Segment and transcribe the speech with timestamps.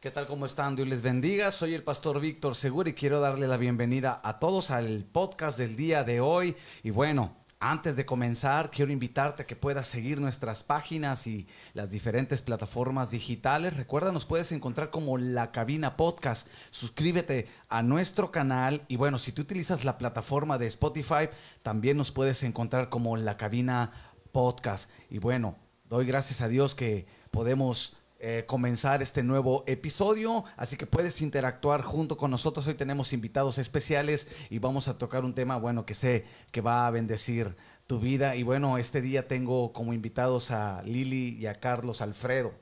[0.00, 0.26] ¿Qué tal?
[0.26, 0.76] ¿Cómo están?
[0.76, 1.52] Dios les bendiga.
[1.52, 5.76] Soy el pastor Víctor Segura y quiero darle la bienvenida a todos al podcast del
[5.76, 6.56] día de hoy.
[6.82, 11.90] Y bueno, antes de comenzar, quiero invitarte a que puedas seguir nuestras páginas y las
[11.90, 13.76] diferentes plataformas digitales.
[13.76, 16.48] Recuerda, nos puedes encontrar como La Cabina Podcast.
[16.70, 21.28] Suscríbete a nuestro canal y bueno, si tú utilizas la plataforma de Spotify,
[21.62, 23.92] también nos puedes encontrar como La Cabina
[24.32, 24.88] Podcast.
[25.10, 25.58] Y bueno,
[25.90, 31.82] doy gracias a Dios que podemos eh, comenzar este nuevo episodio, así que puedes interactuar
[31.82, 32.66] junto con nosotros.
[32.66, 36.86] Hoy tenemos invitados especiales y vamos a tocar un tema, bueno, que sé que va
[36.86, 38.36] a bendecir tu vida.
[38.36, 42.52] Y bueno, este día tengo como invitados a Lili y a Carlos Alfredo,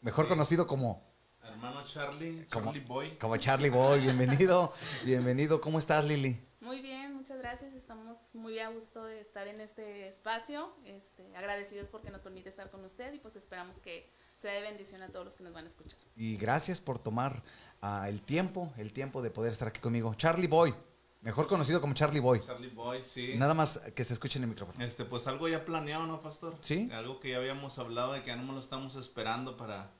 [0.00, 0.28] mejor Sí.
[0.30, 3.10] conocido como, Hermano Charlie, Como- Charlie Boy.
[3.18, 4.00] como Charlie Boy.
[4.00, 4.72] Bienvenido,
[5.04, 5.60] bienvenido.
[5.60, 6.38] ¿Cómo estás, Lili?
[6.60, 7.72] Muy bien, muchas gracias.
[7.72, 10.68] Estamos muy a gusto de estar en este espacio.
[10.84, 15.00] Este, agradecidos porque nos permite estar con usted y pues esperamos que sea de bendición
[15.00, 15.98] a todos los que nos van a escuchar.
[16.16, 17.42] Y gracias por tomar
[17.80, 20.12] ah, el tiempo, el tiempo de poder estar aquí conmigo.
[20.16, 20.74] Charlie Boy,
[21.22, 22.40] mejor conocido como Charlie Boy.
[22.40, 23.36] Charlie Boy, sí.
[23.38, 24.84] Nada más que se escuche en el micrófono.
[24.84, 26.58] Este, pues algo ya planeado, ¿no, pastor?
[26.60, 26.90] Sí.
[26.92, 29.90] Algo que ya habíamos hablado y que ya no me lo estamos esperando para,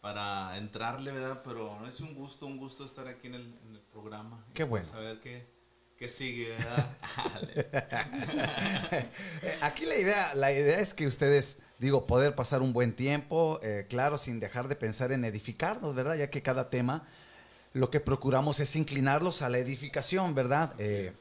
[0.00, 1.40] para entrarle, ¿verdad?
[1.44, 4.44] Pero es un gusto, un gusto estar aquí en el, en el programa.
[4.52, 5.06] Qué pues, bueno.
[5.06, 5.20] A ver
[5.98, 6.96] qué sigue, ¿verdad?
[9.62, 13.86] Aquí la idea, la idea es que ustedes, digo, poder pasar un buen tiempo, eh,
[13.88, 16.16] claro, sin dejar de pensar en edificarnos, ¿verdad?
[16.16, 17.06] Ya que cada tema,
[17.72, 20.74] lo que procuramos es inclinarlos a la edificación, ¿verdad?
[20.78, 21.12] Eh,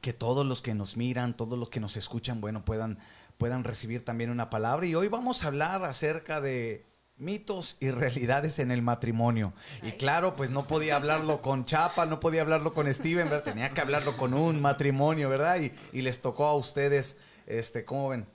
[0.00, 2.98] que todos los que nos miran, todos los que nos escuchan, bueno, puedan,
[3.38, 4.86] puedan recibir también una palabra.
[4.86, 6.89] Y hoy vamos a hablar acerca de
[7.20, 9.52] mitos y realidades en el matrimonio.
[9.82, 13.44] Y claro, pues no podía hablarlo con Chapa, no podía hablarlo con Steven, ¿verdad?
[13.44, 15.60] Tenía que hablarlo con un matrimonio, ¿verdad?
[15.60, 18.26] Y, y les tocó a ustedes, este, ¿cómo ven?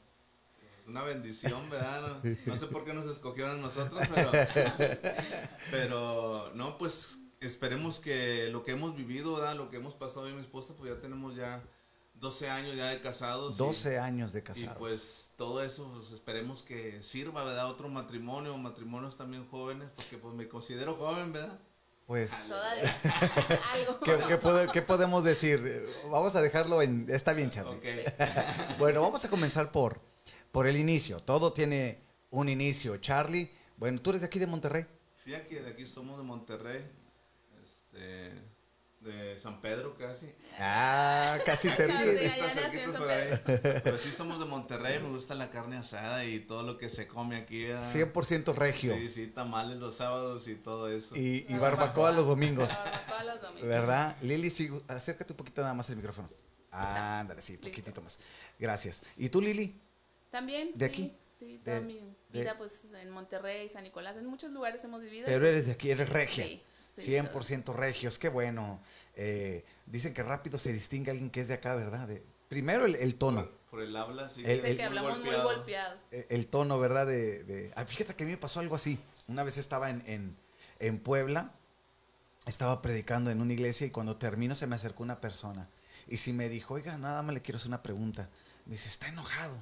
[0.79, 2.19] Es una bendición, ¿verdad?
[2.23, 4.31] No, no sé por qué nos escogieron a nosotros, pero,
[5.71, 9.55] pero no, pues esperemos que lo que hemos vivido, ¿verdad?
[9.55, 11.63] Lo que hemos pasado yo y mi esposa, pues ya tenemos ya
[12.15, 13.55] 12 años ya de casados.
[13.55, 14.77] y- 12 años de Y casados.
[14.77, 17.69] pues todo eso pues, esperemos que sirva, ¿verdad?
[17.69, 21.59] Otro matrimonio, matrimonios también jóvenes, porque pues me considero joven, ¿verdad?
[22.07, 22.51] Pues,
[23.73, 23.99] algo.
[24.01, 25.87] ¿qué, qué pode- qué podemos decir?
[26.09, 27.07] Vamos a dejarlo en...
[27.09, 27.77] Está bien, Charlie.
[27.77, 27.85] Ok.
[28.79, 29.99] Bueno, vamos a comenzar por,
[30.51, 31.19] por el inicio.
[31.19, 32.97] Todo tiene un inicio.
[32.97, 34.85] Charlie, bueno, tú eres de aquí de Monterrey.
[35.17, 36.85] Sí, aquí, de aquí somos de Monterrey,
[37.63, 38.33] este,
[39.05, 40.27] de San Pedro casi.
[40.59, 43.29] Ah, casi ahí.
[43.83, 47.07] Pero sí somos de Monterrey, me gusta la carne asada y todo lo que se
[47.07, 47.65] come aquí.
[47.65, 47.83] ¿verdad?
[47.93, 48.95] 100% regio.
[48.95, 51.15] Sí, sí, tamales los sábados y todo eso.
[51.15, 52.69] Y, y barbacoa los domingos.
[52.69, 53.67] Barbacoa los domingos.
[53.69, 54.17] ¿Verdad?
[54.21, 56.29] Lili, sí, acércate un poquito nada más el micrófono.
[56.71, 57.67] Ándale, sí, Listo.
[57.69, 58.19] poquitito más.
[58.59, 59.01] Gracias.
[59.15, 59.73] ¿Y tú, Lili?
[60.29, 61.13] También, ¿De sí, aquí?
[61.31, 61.99] Sí, toda De- mi
[62.29, 65.25] de- vida pues en Monterrey, San Nicolás, en muchos lugares hemos vivido.
[65.25, 66.43] Pero eres de aquí, eres regia.
[66.45, 66.61] Sí,
[66.95, 68.81] sí, 100% regios, qué bueno.
[69.15, 72.07] Eh, dicen que rápido se distingue alguien que es de acá, ¿verdad?
[72.07, 73.45] De- primero el, el tono.
[73.45, 74.41] Por, por el habla, sí.
[74.45, 75.43] El- Dice el- que hablamos muy golpeado.
[75.55, 76.01] golpeados.
[76.11, 77.07] Eh, El tono, ¿verdad?
[77.07, 78.99] De, de- Ah, fíjate que a mí me pasó algo así.
[79.27, 80.35] Una vez estaba en, en,
[80.79, 81.51] en Puebla,
[82.45, 85.67] estaba predicando en una iglesia y cuando termino se me acercó una persona.
[86.07, 88.29] Y si me dijo, oiga, nada más le quiero hacer una pregunta.
[88.65, 89.57] Me dice, ¿está enojado?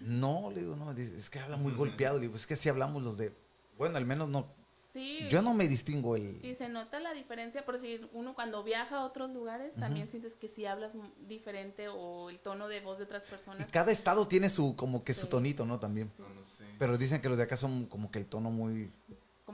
[0.00, 2.16] No, le digo, no, dice, es que habla muy golpeado.
[2.16, 3.32] Le digo, es que así hablamos los de...
[3.76, 4.52] Bueno, al menos no...
[4.90, 5.28] Sí.
[5.28, 6.40] Yo no me distingo el...
[6.42, 10.34] Y se nota la diferencia, por si uno cuando viaja a otros lugares también sientes
[10.36, 10.94] que si hablas
[11.26, 13.70] diferente o el tono de voz de otras Y personas.
[13.70, 15.78] cada estado tiene su, como que su tonito, ¿no?
[15.78, 16.08] También.
[16.08, 16.64] Sí, No, no sé.
[16.78, 18.90] Pero dicen que los de acá son como que el tono muy...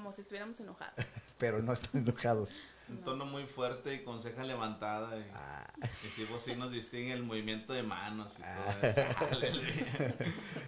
[0.05, 0.95] como si estuviéramos enojados.
[1.39, 2.55] Pero no están enojados.
[2.91, 5.19] Un tono muy fuerte y con ceja levantada.
[5.19, 5.73] Y, Ah.
[6.05, 8.77] y sí, pues sí nos distingue el movimiento de manos y Ah.
[9.19, 9.61] todo eso.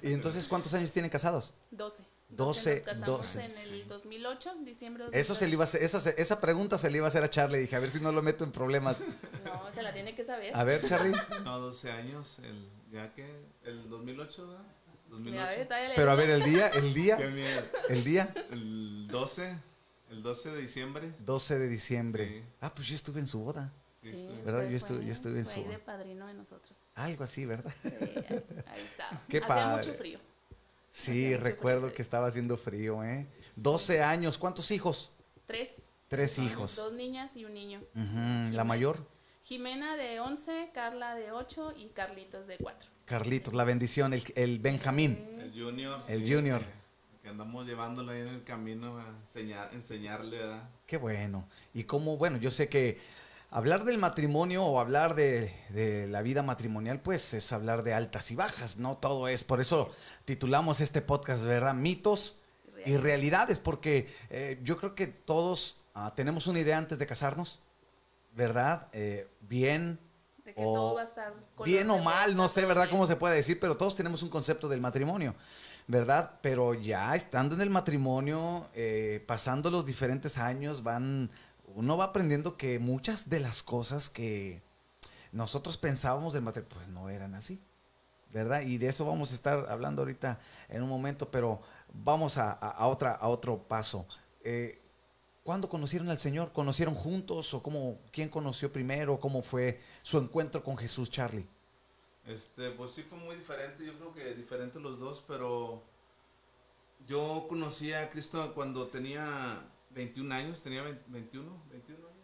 [0.02, 1.52] ¿Y entonces cuántos años tienen casados?
[1.70, 2.02] 12.
[2.28, 3.68] Doce, Nos casamos doce, en sí.
[3.82, 5.20] el 2008, diciembre de 2008.
[5.20, 7.28] Eso se le iba a hacer, esa, esa pregunta se le iba a hacer a
[7.30, 7.58] Charlie.
[7.58, 9.04] Dije, a ver si no lo meto en problemas.
[9.44, 10.56] No, se la tiene que saber.
[10.56, 11.14] A ver, Charlie.
[11.44, 13.30] No, 12 años, el, ya que,
[13.64, 14.64] el 2008, ¿verdad?
[15.08, 15.30] 2008.
[15.30, 17.62] Mira, a ver, todavía le Pero a ver, el día, el Qué día, miedo.
[17.88, 19.58] el día, El 12,
[20.10, 21.12] el 12 de diciembre.
[21.20, 22.28] 12 de diciembre.
[22.28, 22.42] Sí.
[22.60, 23.72] Ah, pues yo estuve en su boda.
[24.02, 24.28] Sí.
[24.44, 24.68] ¿Verdad?
[24.68, 26.86] Yo estuve- fue- yo estuve en fue su- ahí de padrino de nosotros.
[26.94, 27.72] Algo así, ¿verdad?
[27.82, 29.22] Sí, ahí está.
[29.28, 29.76] Qué Hacía padre.
[29.88, 30.20] mucho frío.
[30.92, 33.26] Sí, Hacía recuerdo que estaba haciendo frío, ¿eh?
[33.56, 34.38] 12 años.
[34.38, 35.12] ¿Cuántos hijos?
[35.46, 35.86] Tres.
[36.08, 36.76] Tres hijos.
[36.76, 37.80] Dos niñas y un niño.
[37.94, 39.04] Ujú, La mayor,
[39.42, 42.88] Jimena de 11, Carla de 8 y Carlitos de 4.
[43.06, 45.18] Carlitos, la bendición, el, el Benjamín.
[45.40, 46.00] El Junior.
[46.08, 46.60] El sí, Junior.
[46.60, 50.68] Que, que andamos llevándolo ahí en el camino a enseñar, enseñarle, ¿verdad?
[50.86, 51.48] Qué bueno.
[51.72, 53.00] Y como, bueno, yo sé que
[53.50, 58.30] hablar del matrimonio o hablar de, de la vida matrimonial, pues es hablar de altas
[58.32, 58.98] y bajas, ¿no?
[58.98, 59.90] Todo es, por eso
[60.24, 61.74] titulamos este podcast, ¿verdad?
[61.74, 62.40] Mitos
[62.84, 67.60] y realidades, porque eh, yo creo que todos ah, tenemos una idea antes de casarnos,
[68.34, 68.88] ¿verdad?
[68.92, 69.98] Eh, bien
[70.46, 71.34] De que o todo va a estar
[71.64, 72.84] bien o mal, no sé, ¿verdad?
[72.84, 72.92] bien.
[72.92, 73.60] ¿Cómo se puede decir?
[73.60, 75.34] Pero todos tenemos un concepto del matrimonio,
[75.88, 76.38] ¿verdad?
[76.40, 81.30] Pero ya estando en el matrimonio, eh, pasando los diferentes años, van,
[81.74, 84.62] uno va aprendiendo que muchas de las cosas que
[85.32, 87.60] nosotros pensábamos del matrimonio, pues no eran así,
[88.32, 88.62] ¿verdad?
[88.62, 90.38] Y de eso vamos a estar hablando ahorita
[90.68, 91.60] en un momento, pero
[91.92, 94.06] vamos a, a- a otra, a otro paso.
[94.44, 94.80] Eh,
[95.46, 96.52] ¿Cuándo conocieron al Señor?
[96.52, 99.20] ¿Conocieron juntos o cómo, quién conoció primero?
[99.20, 101.46] ¿Cómo fue su encuentro con Jesús, Charlie?
[102.26, 105.84] Este, pues sí fue muy diferente, yo creo que diferente los dos, pero
[107.06, 112.18] yo conocí a Cristo cuando tenía 21 años, tenía 20 21, 21 años.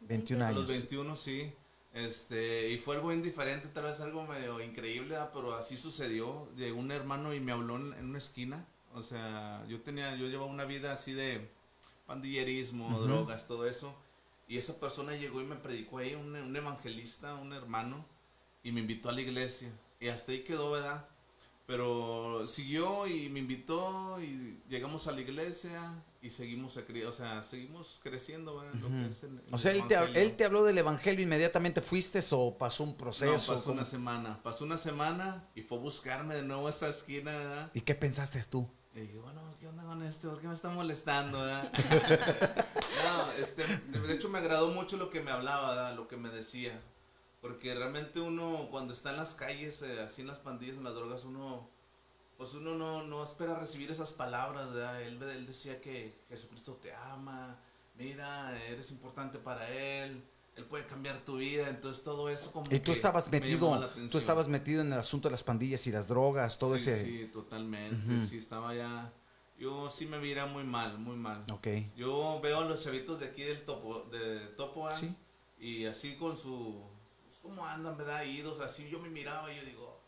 [0.00, 0.60] 21 A años.
[0.62, 1.52] los 21, sí.
[1.92, 5.30] Este, y fue algo bien diferente, tal vez algo medio increíble, ¿verdad?
[5.34, 6.48] pero así sucedió.
[6.56, 8.66] Llegó un hermano y me habló en, en una esquina.
[8.94, 11.50] O sea, yo tenía, yo llevaba una vida así de
[12.12, 13.04] pandillerismo, Ujú.
[13.04, 13.94] drogas, todo eso.
[14.46, 18.04] Y esa persona llegó y me predicó ahí, un, un evangelista, un hermano,
[18.62, 19.70] y me invitó a la iglesia.
[19.98, 21.06] Y hasta ahí quedó, ¿verdad?
[21.66, 27.98] Pero siguió y me invitó y llegamos a la iglesia y seguimos, o sea, seguimos
[28.02, 28.74] creciendo, ¿verdad?
[28.74, 31.22] En lo que es el- O el sea, él te, él te habló del evangelio
[31.22, 33.32] inmediatamente fuiste o pasó un proceso.
[33.32, 33.74] No, pasó ¿Cómo?
[33.74, 34.42] una semana.
[34.42, 37.70] Pasó una semana y fue a buscarme de nuevo a esa esquina, ¿verdad?
[37.72, 38.68] ¿Y qué pensaste tú?
[38.94, 40.28] Y dije, bueno, ¿qué onda con este?
[40.28, 41.72] ¿Por qué me está molestando, verdad?
[43.04, 45.96] no, este, de hecho me agradó mucho lo que me hablaba, ¿verdad?
[45.96, 46.78] Lo que me decía.
[47.40, 50.94] Porque realmente uno, cuando está en las calles, eh, así en las pandillas, en las
[50.94, 51.70] drogas, uno,
[52.36, 55.00] pues uno no, no espera recibir esas palabras, ¿verdad?
[55.00, 57.58] Él, él decía que Jesucristo te ama,
[57.96, 60.22] mira, eres importante para Él,
[60.56, 63.74] Él puede cambiar tu vida, entonces todo eso como Y tú que estabas me metido,
[63.80, 66.90] la tú estabas metido en el asunto de las pandillas y las drogas, todo sí,
[66.90, 67.04] ese.
[67.04, 68.14] Sí, totalmente.
[68.16, 68.26] Ujú.
[68.26, 69.10] Sí, estaba ya.
[69.58, 71.44] Yo sí me mira muy mal, muy mal.
[71.50, 71.68] Ok.
[71.96, 74.90] Yo veo a los chavitos de aquí del topo, de Topo.
[74.92, 75.14] Sí.
[75.58, 76.82] y así con su.
[77.24, 78.22] pues, ¿Cómo andan, verdad?
[78.24, 80.00] Idos, así yo me miraba y yo digo,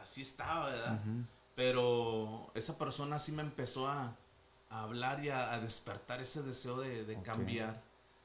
[0.00, 1.00] así estaba, ¿verdad?
[1.02, 1.26] Ujú.
[1.54, 4.16] Pero esa persona sí me empezó a,
[4.70, 7.22] a hablar y a, a despertar ese deseo de, de Ok.
[7.24, 7.82] cambiar.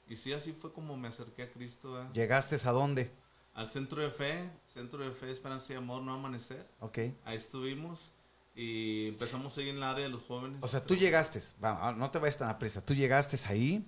[0.09, 2.13] Y sí, así fue como me acerqué a Cristo, ¿verdad?
[2.13, 3.11] ¿Llegaste a dónde?
[3.53, 6.65] Al centro de fe, centro de fe, esperanza y amor, no amanecer.
[6.79, 6.99] Ok.
[7.25, 8.13] Ahí estuvimos
[8.55, 10.63] y empezamos ahí en el área de los jóvenes.
[10.63, 13.85] O sea, tú llegaste, va, ah, no te vayas tan a prisa, tú llegaste ahí,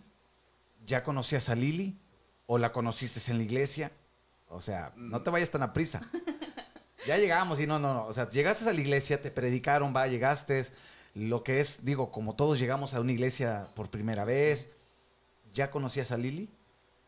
[0.85, 1.97] ya conocías a Lili
[2.45, 3.91] o la conociste en la iglesia,
[4.47, 6.01] o sea, no te vayas tan a prisa.
[7.07, 10.05] Ya llegamos y no, no, no, o sea, llegaste a la iglesia, te predicaron, va,
[10.07, 10.65] llegaste,
[11.13, 14.69] lo que es, digo, como todos llegamos a una iglesia por primera vez,
[15.53, 16.49] ¿ya conocías a Lili?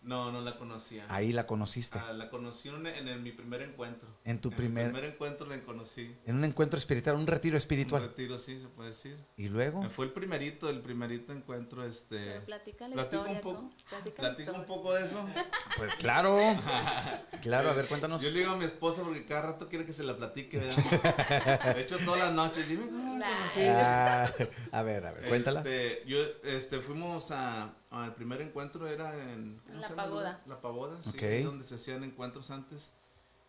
[0.03, 1.05] No, no la conocía.
[1.09, 4.09] Ahí la conociste, Ah, la conocí en, en el- mi primer encuentro.
[4.25, 6.17] en tu En primer, mi primer encuentro la conocí.
[6.25, 8.01] en un encuentro espiritual, un retiro Un espiritual.
[8.01, 9.15] retiro, sí, se puede decir.
[9.37, 12.17] Y luego, Fue el primerito, el primerito encuentro, este...
[12.17, 13.69] Pero platica la Platico historia, un poco.
[13.91, 15.23] Platica platico un poco de eso.
[15.77, 16.35] pues claro,
[17.43, 18.23] claro, a ver, cuéntanos.
[18.23, 21.75] Yo le digo a mi esposa porque cada rato quiere que se la platique, ¿verdad?
[21.75, 23.61] De hecho, todas las noches, dime cómo la conocí.
[23.65, 24.33] Ah,
[24.71, 25.59] a ver, a ver, cuéntala.
[25.59, 29.59] Este, yo, este, fuimos a, al primer encuentro, era en...
[29.65, 30.43] ¿cómo La se llama el Pagoda.
[30.47, 31.23] La Pagoda, sí, Ok.
[31.23, 32.93] ahí donde se hacían encuentros antes.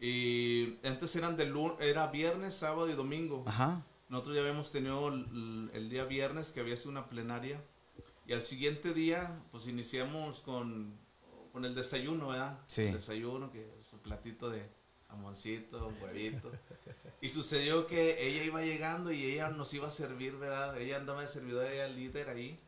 [0.00, 3.44] Y antes eran de era viernes, sábado y domingo.
[3.46, 3.84] Ajá.
[4.08, 7.62] Nosotros ya habíamos tenido el, el día viernes que había sido una plenaria.
[8.26, 10.98] Y al siguiente día, pues iniciamos con,
[11.52, 12.58] con el desayuno, ¿verdad?
[12.66, 12.82] Sí.
[12.82, 14.68] El desayuno, que es un platito de
[15.08, 16.50] jamoncito, huevito.
[17.20, 20.76] y sucedió que ella iba llegando y ella nos iba a servir, ¿verdad?
[20.80, 22.58] Ella andaba de servidora, ella líder ahí.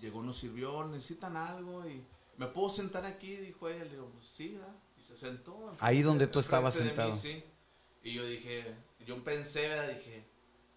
[0.00, 2.02] Llegó, nos sirvió, necesitan algo y
[2.36, 3.84] me puedo sentar aquí, dijo ella.
[3.84, 4.74] Le digo, pues sí, ¿verdad?
[4.98, 5.74] Y se sentó.
[5.80, 7.12] Ahí donde tú estabas de mí, sentado.
[7.14, 7.42] sí.
[8.02, 8.74] Y yo dije,
[9.06, 9.88] yo pensé, ¿verdad?
[9.88, 10.24] Dije,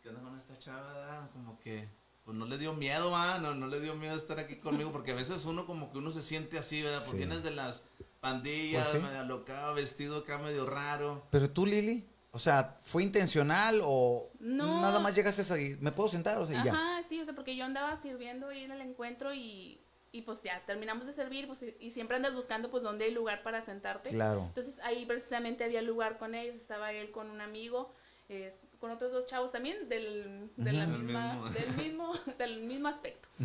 [0.01, 0.93] ¿qué onda con esta chava?
[0.93, 1.29] verdad?
[1.31, 1.87] Como que,
[2.23, 3.39] pues no le dio miedo, ¿verdad?
[3.41, 6.11] No, no le dio miedo estar aquí conmigo, porque a veces uno como que uno
[6.11, 6.99] se siente así, ¿verdad?
[6.99, 7.17] Porque Sí.
[7.17, 7.83] vienes de las
[8.19, 9.07] pandillas, Pues sí.
[9.07, 11.23] medio alocado, vestido acá medio raro.
[11.31, 14.81] Pero tú, Lili, o sea, ¿fue intencional o No.
[14.81, 15.75] nada más llegaste ahí?
[15.79, 16.37] ¿Me puedo sentar?
[16.37, 16.71] O sea, y ya.
[16.73, 19.81] Ajá, sí, o sea, porque yo andaba sirviendo ahí en el encuentro y,
[20.11, 23.11] y pues ya terminamos de servir, pues y, y siempre andas buscando pues dónde hay
[23.11, 24.09] lugar para sentarte.
[24.11, 24.43] Claro.
[24.47, 27.93] Entonces ahí precisamente había lugar con ellos, estaba él con un amigo,
[28.29, 31.49] eh, con otros dos chavos también del, de la misma, mismo.
[31.49, 33.27] del mismo, del mismo aspecto.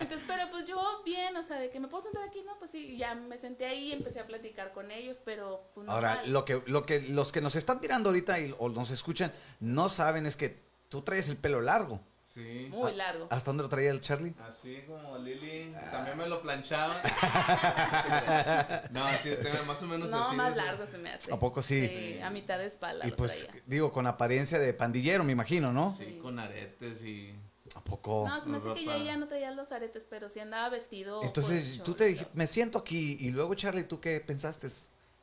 [0.00, 2.58] Entonces, pero pues yo bien, o sea, de que me puedo sentar aquí, ¿no?
[2.58, 6.32] Pues sí, ya me senté ahí, empecé a platicar con ellos, pero pues Ahora, normal.
[6.32, 9.88] lo que, lo que los que nos están mirando ahorita y, o nos escuchan no
[9.88, 12.00] saben es que tú traes el pelo largo.
[12.32, 12.68] Sí.
[12.70, 13.26] Muy largo.
[13.30, 14.34] ¿Hasta dónde lo traía el Charlie?
[14.48, 16.94] Así como Lili, también me lo planchaba.
[18.90, 20.36] no, sí, te- más o menos No, así.
[20.36, 21.32] más de esos- largo se me hace.
[21.32, 21.86] ¿A poco sí?
[21.86, 23.62] Sí, a mitad de espalda Y lo pues, traía.
[23.66, 25.94] digo, con apariencia de pandillero, me imagino, ¿no?
[25.96, 27.34] Sí, con aretes y...
[27.74, 28.24] ¿A poco?
[28.28, 31.22] No, se me hace que yo ya no traía los aretes, pero sí andaba vestido.
[31.22, 33.16] Entonces, con tú te dijiste, me siento aquí.
[33.20, 34.68] Y luego, Charlie, ¿tú qué pensaste?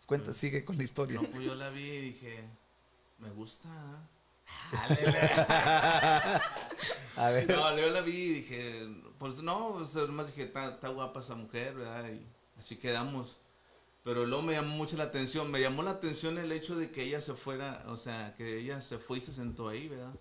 [0.08, 1.22] Cuenta, sigue con la historia.
[1.22, 2.44] No, pues yo la vi y dije,
[3.20, 3.70] me gusta.
[3.70, 4.19] Jálele.
[7.18, 7.50] A ver.
[7.50, 8.88] no, yo la vi y dije,
[9.18, 12.10] pues no, pues, nomás dije, está guapa esa mujer, ¿verdad?
[12.10, 12.26] Y
[12.58, 13.38] así quedamos.
[14.04, 17.04] Pero luego me llamó mucho la atención, me llamó la atención el hecho de que
[17.04, 20.14] ella se fuera, o sea, que ella se fue y se sentó ahí, ¿verdad?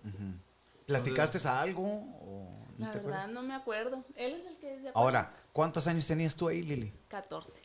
[0.85, 1.83] ¿Platicaste a algo?
[1.85, 3.29] O no La te verdad, acuerdas?
[3.31, 4.03] no me acuerdo.
[4.15, 4.91] Él es el que se acuerda.
[4.95, 6.93] Ahora, ¿cuántos años tenías tú ahí, Lili?
[7.07, 7.61] 14.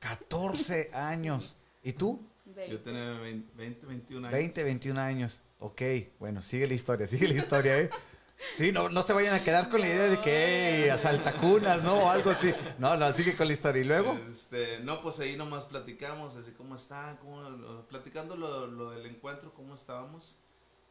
[0.00, 1.58] 14 años.
[1.82, 2.24] ¿Y tú?
[2.46, 2.78] Yo 20.
[2.78, 4.32] tenía 20, 20, 21 años.
[4.38, 5.42] 20, 21 años.
[5.60, 5.82] Ok,
[6.18, 7.90] bueno, sigue la historia, sigue la historia, ¿eh?
[8.58, 10.94] Sí, no, no se vayan a quedar con la idea de que No.
[10.94, 11.94] asaltacunas, ¿no?
[12.00, 12.52] O algo así.
[12.78, 13.80] No, no, sigue con la historia.
[13.80, 14.18] ¿Y luego?
[14.28, 19.06] Este, no, pues ahí nomás platicamos, así cómo está, cómo, lo- platicando lo, lo del
[19.06, 20.36] encuentro, cómo estábamos.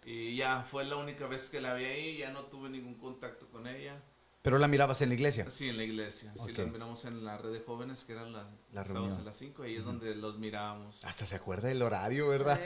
[0.06, 3.48] Y ya fue la única vez que la vi ahí, ya no tuve ningún contacto
[3.50, 4.02] con ella.
[4.44, 5.50] Pero la mirabas en la iglesia.
[5.50, 6.32] Sí, en la iglesia.
[6.36, 6.58] Sí, Ok.
[6.60, 9.64] la miramos en la red de jóvenes, que eran las La sábados a las 5,
[9.64, 11.04] ahí es donde los mirábamos.
[11.06, 12.60] Hasta se acuerda del horario, ¿verdad?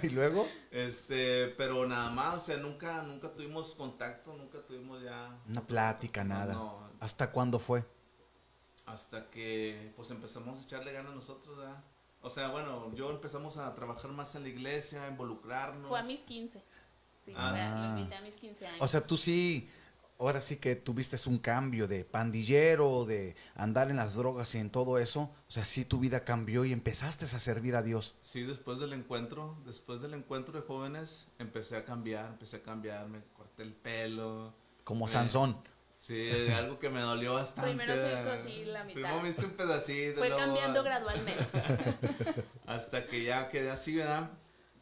[0.00, 0.06] Sí.
[0.06, 0.48] ¿Y luego?
[0.70, 5.36] Este, pero nada más, o sea, nunca, nunca tuvimos contacto, nunca tuvimos ya...
[5.48, 6.54] Una plática, No, nada.
[6.54, 7.84] no, ¿Hasta cuándo fue?
[8.86, 11.82] hasta que pues empezamos a echarle ganas nosotros, ¿verdad?
[12.22, 15.88] O sea, bueno, yo empezamos a trabajar más en la iglesia, a involucrarnos.
[15.88, 16.62] Fue a mis 15.
[17.24, 17.92] Sí, Ah.
[17.94, 18.80] lo invité a mis 15 años.
[18.80, 19.68] O sea, tú sí,
[20.18, 24.70] ahora sí que tuviste un cambio de pandillero, de andar en las drogas y en
[24.70, 25.22] todo eso.
[25.48, 28.14] O sea, sí tu vida cambió y empezaste a servir a Dios.
[28.22, 33.08] Sí, después del encuentro, después del encuentro de jóvenes, empecé a cambiar, empecé a cambiar,
[33.08, 34.54] me corté el pelo.
[34.84, 35.56] Como Me- Sansón.
[35.98, 37.70] Sí, algo que me dolió bastante.
[37.70, 38.94] Primero se hizo así la mitad.
[39.00, 40.18] Primero me hice un pedacito.
[40.18, 41.42] Fue luego- cambiando gradualmente.
[42.66, 44.30] Hasta que ya quedé así, ¿verdad?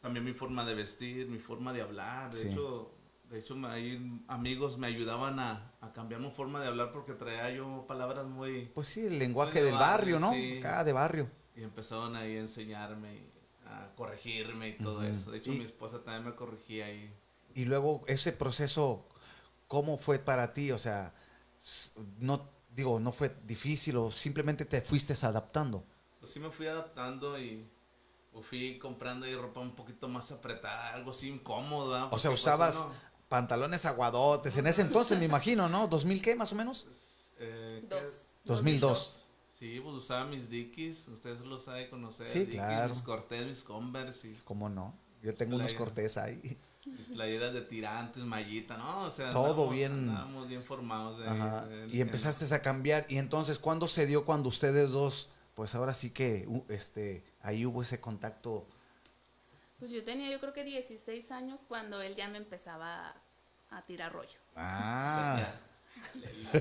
[0.01, 2.33] También mi forma de vestir, mi forma de hablar.
[2.33, 2.49] De Sí.
[2.49, 2.94] hecho,
[3.35, 7.15] de hecho me- ahí amigos me ayudaban a, a cambiar mi forma de hablar porque
[7.15, 8.67] traía yo palabras muy...
[8.75, 10.33] Pues sí, el lenguaje de del barrio, ¿no?
[10.33, 10.59] sí.
[10.59, 11.29] Acá de barrio.
[11.57, 13.33] Y empezaron ahí a enseñarme, y
[13.67, 15.33] a corregirme y todo eso.
[15.33, 17.13] De hecho, Y- mi esposa también me corregía ahí.
[17.57, 19.09] Y luego ese proceso,
[19.67, 20.71] ¿cómo fue para ti?
[20.71, 21.13] O sea,
[22.19, 25.85] no digo, no fue difícil o simplemente te fuiste adaptando.
[26.21, 27.69] Pues sí me fui adaptando y
[28.43, 32.09] fui comprando ahí ropa un poquito más apretada, algo así incómodo.
[32.11, 32.87] O sea, pues, usabas
[33.39, 35.89] pantalones aguadotes en ese entonces, me imagino, ¿no?
[35.91, 36.87] ¿2000 qué más o menos?
[37.39, 37.85] eh.
[37.91, 38.33] Dos.
[38.45, 39.27] 2002.
[39.53, 42.29] Sí, pues usaba mis Dickies, ustedes los saben conocer.
[42.29, 42.89] Sí, Dickies, claro.
[42.91, 44.97] Mis Cortés, mis Converse y ¿Cómo no?
[45.23, 46.59] Yo tengo unos cortés ahí.
[46.87, 49.03] mis playeras de tirantes, mallita, ¿no?
[49.03, 49.93] O sea, Todo andábamos- bien.
[50.11, 51.19] andábamos bien formados.
[51.19, 51.65] de- Ajá.
[51.67, 53.07] de- Y en- empezaste a cambiar.
[53.09, 57.65] Y entonces, ¿cuándo se dio cuando ustedes dos, pues ahora sí que, uh, este, ahí
[57.67, 58.67] hubo ese contacto?
[59.79, 63.15] Pues yo tenía yo creo que 16 años cuando él ya me empezaba
[63.71, 64.39] a, tirar rollo.
[64.57, 65.53] Ah.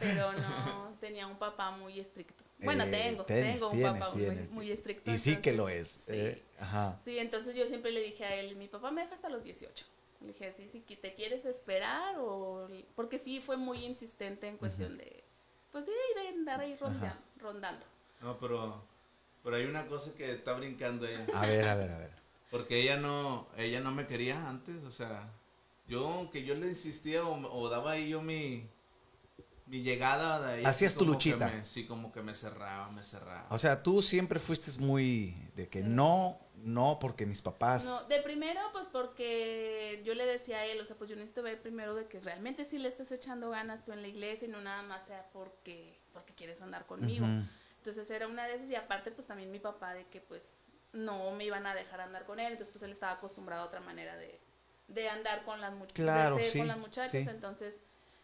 [0.00, 2.44] Pero no, tenía un papá muy estricto.
[2.58, 4.50] Bueno, Eh, tengo, tienes, tengo un tienes, papá tienes.
[4.50, 5.10] Muy, muy estricto.
[5.10, 5.88] Y sí que lo es.
[5.88, 6.12] Sí.
[6.12, 6.98] eh, Ajá.
[7.04, 9.84] Sí, entonces yo siempre le dije a él, mi papá me deja hasta los 18.
[10.20, 12.68] Le dije, sí, sí, que te quieres esperar o...
[12.96, 15.22] Porque sí fue muy insistente en cuestión de...
[15.72, 17.84] Pues de, de andar ahí ronda- rondando.
[18.22, 18.82] No, pero,
[19.42, 21.26] pero hay una cosa que está brincando ella.
[21.34, 22.10] A ver, a ver, a ver.
[22.50, 25.28] Porque ella no, ella no me quería antes, o sea,
[25.86, 28.68] yo aunque yo le insistía o, o daba ahí yo mi,
[29.66, 30.64] mi llegada de ahí.
[30.64, 31.48] Hacías así tu luchita.
[31.48, 33.46] me- sí, como que me cerraba, me cerraba.
[33.50, 35.88] O sea, tú siempre fuiste muy de que Sí.
[35.88, 37.84] no, no, porque mis papás.
[37.84, 41.42] No, de primero, pues porque yo le decía a él, o sea, pues yo necesito
[41.42, 44.50] ver primero de que realmente sí le estés echando ganas tú en la iglesia y
[44.50, 47.26] no nada más sea porque, porque quieres andar conmigo.
[47.78, 51.32] Entonces era una de esas y aparte pues también mi papá de que pues no
[51.32, 54.16] me iban a dejar andar con él, entonces pues él estaba acostumbrado a otra manera
[54.16, 54.40] de,
[54.88, 57.18] de andar con las muchachas, Claro, de ser sí, con las muchachas, sí.
[57.28, 57.80] entonces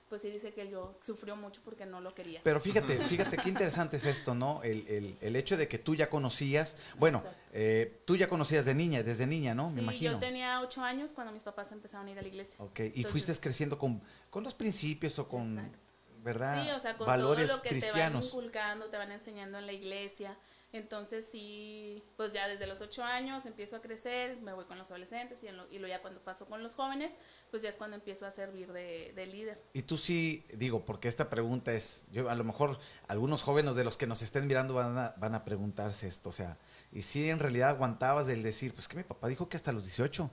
[0.09, 2.41] pues sí dice que yo sufrió mucho porque no lo quería.
[2.43, 4.61] Pero fíjate, fíjate qué interesante es esto, ¿no?
[4.65, 8.75] El, el, el hecho de que tú ya conocías, bueno, eh, tú ya conocías de
[8.75, 9.69] niña, desde niña, ¿no?
[9.71, 10.13] Me sí, imagino.
[10.15, 12.57] yo tenía ocho años cuando mis papás empezaron a ir a la iglesia.
[12.59, 15.79] Ok, y Entonces- fuiste creciendo con, con los principios o con, Exacto.
[16.25, 16.65] ¿verdad?
[16.65, 18.27] Sí, o sea, con Valores todo lo que te van cristianos.
[18.27, 20.37] inculcando, te van enseñando en la iglesia.
[20.73, 24.89] Entonces sí, pues ya desde los ocho años empiezo a crecer, me voy con los
[24.91, 27.13] adolescentes y, lo- y ya cuando paso con los jóvenes,
[27.51, 29.61] pues ya es cuando empiezo a servir de, de líder.
[29.73, 33.83] Y tú sí, digo, porque esta pregunta es, yo a lo mejor algunos jóvenes de
[33.83, 36.57] los que nos estén mirando van a, van a preguntarse esto, o sea,
[36.93, 39.85] y si en realidad aguantabas del decir, pues que mi papá dijo que hasta los
[39.85, 40.31] 18.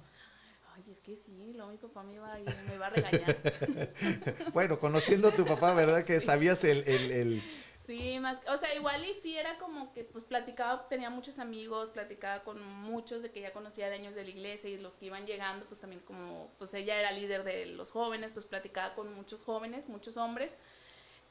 [0.75, 3.36] Ay, es que sí, luego mi papá me iba, a, me iba a regañar.
[4.53, 6.03] bueno, conociendo a tu papá, ¿verdad?
[6.03, 7.44] Que sabías el, el, el...
[7.88, 11.89] Sí, más, o sea, igual y sí era como que pues platicaba, tenía muchos amigos,
[11.89, 15.06] platicaba con muchos de que ya conocía de años de la iglesia y los que
[15.06, 19.13] iban llegando, pues también como, pues ella era líder de los jóvenes, pues platicaba con
[19.13, 20.58] muchos jóvenes, muchos hombres,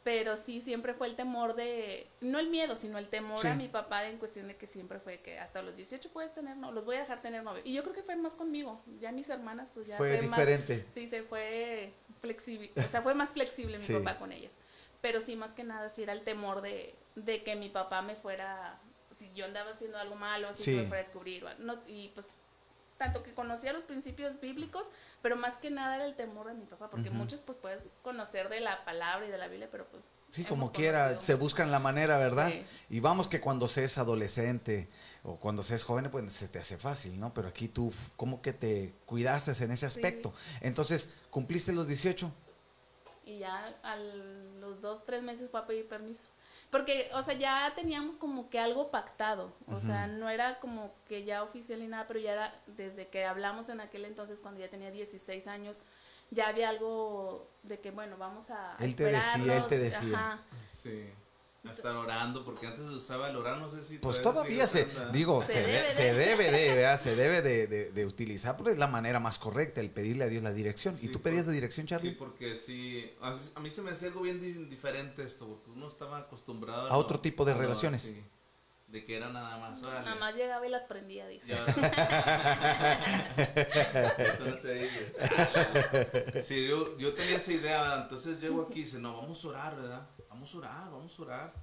[0.02, 3.48] pero sí siempre fue el temor de, no el miedo, sino el temor Sí.
[3.48, 6.56] a mi papá en cuestión de que siempre fue que hasta los 18 puedes tener,
[6.56, 7.60] no, los voy a dejar tener novio.
[7.66, 10.82] Y yo creo que fue más conmigo, ya mis hermanas pues ya Fue más- diferente.
[10.82, 13.92] sí, se fue flexible, o sea, fue más flexible mi Sí.
[13.92, 14.58] papá con ellas.
[15.06, 18.16] Pero sí, más que nada, sí era el temor de, de que mi papá me
[18.16, 18.76] fuera,
[19.16, 20.70] si yo andaba haciendo algo malo, si Sí.
[20.72, 21.46] me fuera a descubrir.
[21.60, 22.30] No, y pues,
[22.98, 24.90] tanto que conocía los principios bíblicos,
[25.22, 28.48] pero más que nada era el temor de mi papá, porque muchos pues puedes conocer
[28.48, 30.16] de la palabra y de la Biblia, pero pues...
[30.32, 32.48] Sí, como quiera, se buscan la manera, ¿verdad?
[32.50, 32.64] Sí.
[32.90, 34.88] Y vamos que cuando seas adolescente
[35.22, 37.32] o cuando seas joven, pues se te hace fácil, ¿no?
[37.32, 39.98] Pero aquí tú, como que te cuidaste en ese Sí.
[40.00, 40.34] aspecto.
[40.62, 42.32] Entonces, ¿cumpliste los 18?
[43.26, 46.24] Y ya a los dos, tres meses fue a pedir permiso.
[46.70, 49.52] Porque, o sea, ya teníamos como que algo pactado.
[49.68, 53.24] O sea, no era como que ya oficial ni nada, pero ya era desde que
[53.24, 55.80] hablamos en aquel entonces, cuando ya tenía 16 años,
[56.30, 58.76] ya había algo de que, bueno, vamos a.
[58.80, 59.66] Él te decía, él esperarnos.
[59.68, 60.18] te decía.
[60.18, 60.42] Ajá.
[60.66, 61.10] Sí.
[61.68, 64.84] A estar orando, porque antes se usaba el orar, no sé si Pues todavía se,
[64.84, 66.14] usando, digo, Se se, de- debe se de.
[66.14, 67.00] debe de, ¿verdad?
[67.00, 70.28] Se debe de, de- de utilizar, porque es la manera más correcta, el pedirle a
[70.28, 70.94] Dios la dirección.
[70.96, 72.10] ¿Y Sí, tú pedías por- la dirección, Charlie?
[72.10, 75.70] Sí, porque sí, a a mí se me hacía algo bien di- diferente esto, porque
[75.70, 78.04] uno estaba acostumbrado A otro tipo de relaciones.
[78.04, 78.22] así,
[78.88, 80.04] de que era nada más, órale.
[80.04, 81.52] Nada más llegaba y las prendía, dice.
[83.36, 86.42] Eso no se dice.
[86.42, 88.02] Sí, yo, yo tenía esa idea, ¿verdad?
[88.02, 90.06] entonces llego aquí y dice, no, vamos a orar, ¿verdad?
[90.46, 91.54] Vamos a orar, vamos a orar.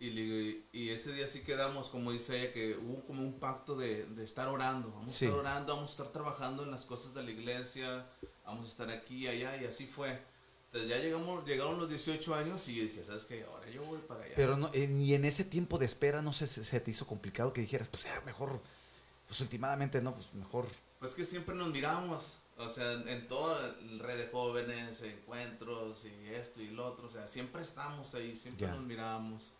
[0.00, 3.76] Y, le y, ese día sí quedamos, como dice ella, que hubo como un pacto
[3.76, 4.90] de, de estar orando.
[4.90, 5.26] Vamos Sí.
[5.26, 8.06] a estar orando, vamos a estar trabajando en las cosas de la iglesia,
[8.46, 10.18] vamos a estar aquí y allá, y así fue.
[10.66, 13.44] Entonces ya llegamos, llegaron los 18 años y dije, ¿sabes qué?
[13.44, 14.32] Ahora yo voy para allá.
[14.34, 17.52] Pero no, en- y en ese tiempo de espera, no se, se te hizo complicado
[17.52, 18.62] que dijeras, pues ya, mejor,
[19.28, 20.66] pues últimamente, no, pues mejor.
[21.00, 26.28] Pues que siempre nos miramos, o sea, en, toda la red de jóvenes, encuentros y
[26.28, 29.52] esto y lo otro, o sea, siempre estamos ahí, siempre nos miramos.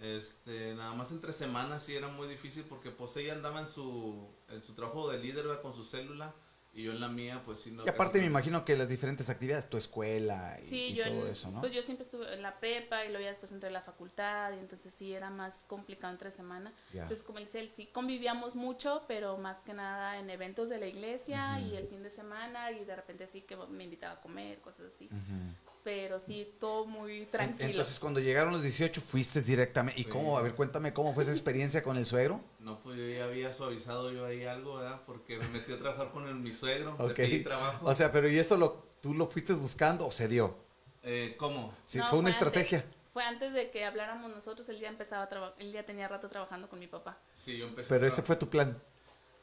[0.00, 4.28] Este, nada más entre semanas sí era muy difícil porque pues ella andaba en su,
[4.48, 5.60] en su trabajo de líder ¿verdad?
[5.60, 6.32] con su célula
[6.72, 7.84] y yo en la mía pues sí no.
[7.84, 8.30] Y aparte me no.
[8.30, 11.60] imagino que las diferentes actividades, tu escuela y, Sí, y yo, todo en- eso, ¿no?
[11.60, 14.52] pues yo siempre estuve en la prepa y luego ya después entré a la facultad
[14.52, 16.72] y entonces sí era más complicado entre semana.
[16.92, 17.06] Ya.
[17.06, 20.86] Pues como dice él, sí convivíamos mucho, pero más que nada en eventos de la
[20.86, 24.60] iglesia y el fin de semana y de repente sí que me invitaba a comer,
[24.60, 25.06] cosas así.
[25.06, 25.67] Ujú.
[25.84, 27.70] Pero sí, todo muy tranquilo.
[27.70, 30.00] Entonces, cuando llegaron los 18, fuiste directamente.
[30.00, 30.10] ¿Y Sí.
[30.10, 30.36] cómo?
[30.36, 32.40] A ver, cuéntame cómo fue esa experiencia con el suegro.
[32.60, 35.00] No, pues yo ya había suavizado yo ahí algo, ¿verdad?
[35.06, 37.08] Porque me metí a trabajar con el- mi suegro, Ok.
[37.08, 37.86] le pedí trabajo.
[37.86, 40.56] O sea, pero ¿y eso lo, tú lo fuiste buscando o se dio?
[41.02, 41.72] Eh, ¿Cómo?
[41.86, 42.42] Sí, No, fue una antes.
[42.42, 42.84] estrategia.
[43.14, 46.28] Fue antes de que habláramos nosotros, él ya empezaba a trabajar, él ya tenía rato
[46.28, 47.18] trabajando con mi papá.
[47.34, 48.80] Sí, yo empecé Pero a ese fue tu plan.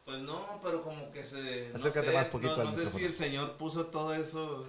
[0.05, 1.69] Pues no, pero como que se.
[1.71, 4.63] no Acércate sé, más poquito No, al no sé si el señor puso todo eso.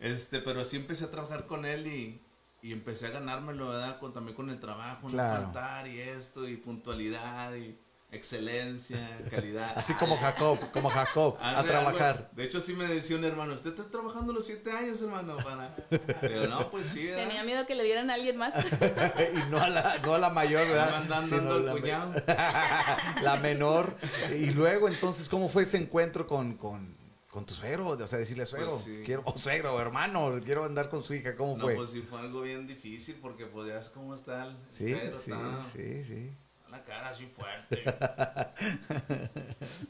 [0.00, 2.20] este, pero sí empecé a trabajar con él y,
[2.60, 4.00] y empecé a ganármelo, ¿verdad?
[4.00, 5.38] Con, también con el trabajo, Claro.
[5.38, 7.78] no faltar y esto, y puntualidad, y
[8.10, 8.98] excelencia,
[9.30, 9.72] calidad.
[9.76, 12.10] Así como Jacob, como Jacob, a trabajar.
[12.14, 12.22] así.
[12.32, 15.36] De hecho, sí me decía un hermano, ¿usted está trabajando los siete años, hermano?
[15.36, 15.74] Para...
[16.20, 17.26] Pero no, pues sí, ¿verdad?
[17.26, 18.54] Tenía miedo que le dieran a alguien más.
[19.34, 20.94] y no a la, no a la mayor, Me ¿verdad?
[20.94, 22.12] andan Sino dando el la, me- cuñado.
[23.22, 23.94] la menor.
[24.38, 26.96] Y luego, entonces, ¿cómo fue ese encuentro con, con,
[27.30, 27.88] con tu suegro?
[27.88, 29.02] O sea, decirle suegro, Pues sí.
[29.04, 31.36] quiero, o suegro, hermano, quiero andar con su hija.
[31.36, 31.74] ¿Cómo No, fue?
[31.76, 35.18] pues sí fue algo bien difícil porque pues ya es cómo está el sí, suegro,
[35.18, 35.32] sí,
[35.72, 36.32] sí, sí.
[36.70, 37.82] La cara así fuerte.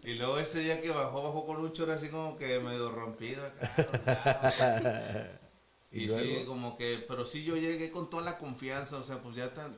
[0.05, 3.45] y luego ese día que bajó, bajó con un chorro así como que medio rompido
[3.45, 4.25] acá.
[5.91, 9.35] Y sí, como que, pero sí yo llegué con toda la confianza, o sea, pues
[9.35, 9.75] ya tan,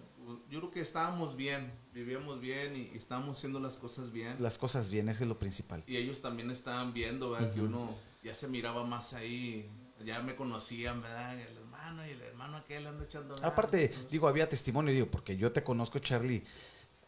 [0.49, 4.35] yo creo que estábamos bien, vivíamos bien y, y estábamos haciendo las cosas bien.
[4.41, 5.85] Las cosas bien, es lo principal.
[5.87, 7.55] Y ellos también estaban viendo, ¿verdad?
[7.55, 9.71] Que uno ya se miraba más ahí,
[10.05, 11.39] ya me conocían, ¿verdad?
[11.39, 15.37] El hermano y el hermano aquel anda echando ganas, Aparte, digo, había testimonio, digo, porque
[15.37, 16.43] yo te conozco, Charlie.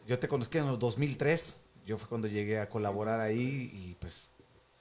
[0.07, 1.61] Yo te conozco en el 2003.
[1.85, 4.31] Yo fue cuando llegué a colaborar ahí y pues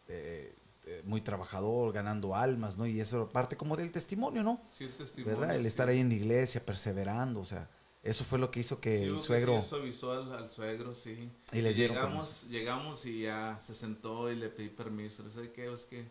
[0.09, 0.55] eh,
[0.85, 2.87] eh, muy trabajador, ganando almas, ¿no?
[2.87, 4.61] Y eso parte como del testimonio, ¿no?
[4.69, 5.57] Sí, el testimonio, ¿Verdad?
[5.57, 5.69] El sí.
[5.69, 7.69] estar ahí en la iglesia, perseverando, o sea,
[8.03, 9.53] eso fue lo que hizo que Sí, el suegro...
[9.61, 11.31] sí, eso avisó al, al suegro, sí.
[11.53, 15.23] Y le dieron llegamos, llegamos y ya se sentó y le pedí permiso.
[15.23, 15.73] Le dije, ¿qué?
[15.73, 16.05] Es que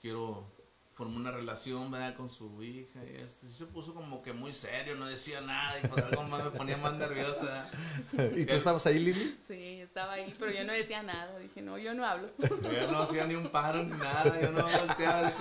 [0.00, 0.46] quiero
[1.00, 2.14] formó una relación, ¿verdad?
[2.14, 3.46] Con su hija y esto.
[3.46, 6.50] Y se puso como que muy serio, no decía nada y pues algo más me
[6.50, 7.70] ponía más nerviosa.
[8.36, 9.34] ¿Y tú estabas ahí, Lili?
[9.42, 11.38] Sí, estaba ahí, pero yo no decía nada.
[11.38, 12.28] Dije, no, yo no hablo.
[12.38, 15.32] Yo no hacía ni un paro ni nada, yo no volteaba.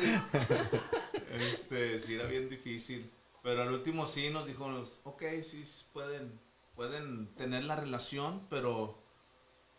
[1.30, 3.12] Este, sí, era bien difícil.
[3.44, 4.66] Pero al último sí nos dijo,
[5.04, 6.40] ok, sí, pueden,
[6.74, 9.04] pueden tener la relación, pero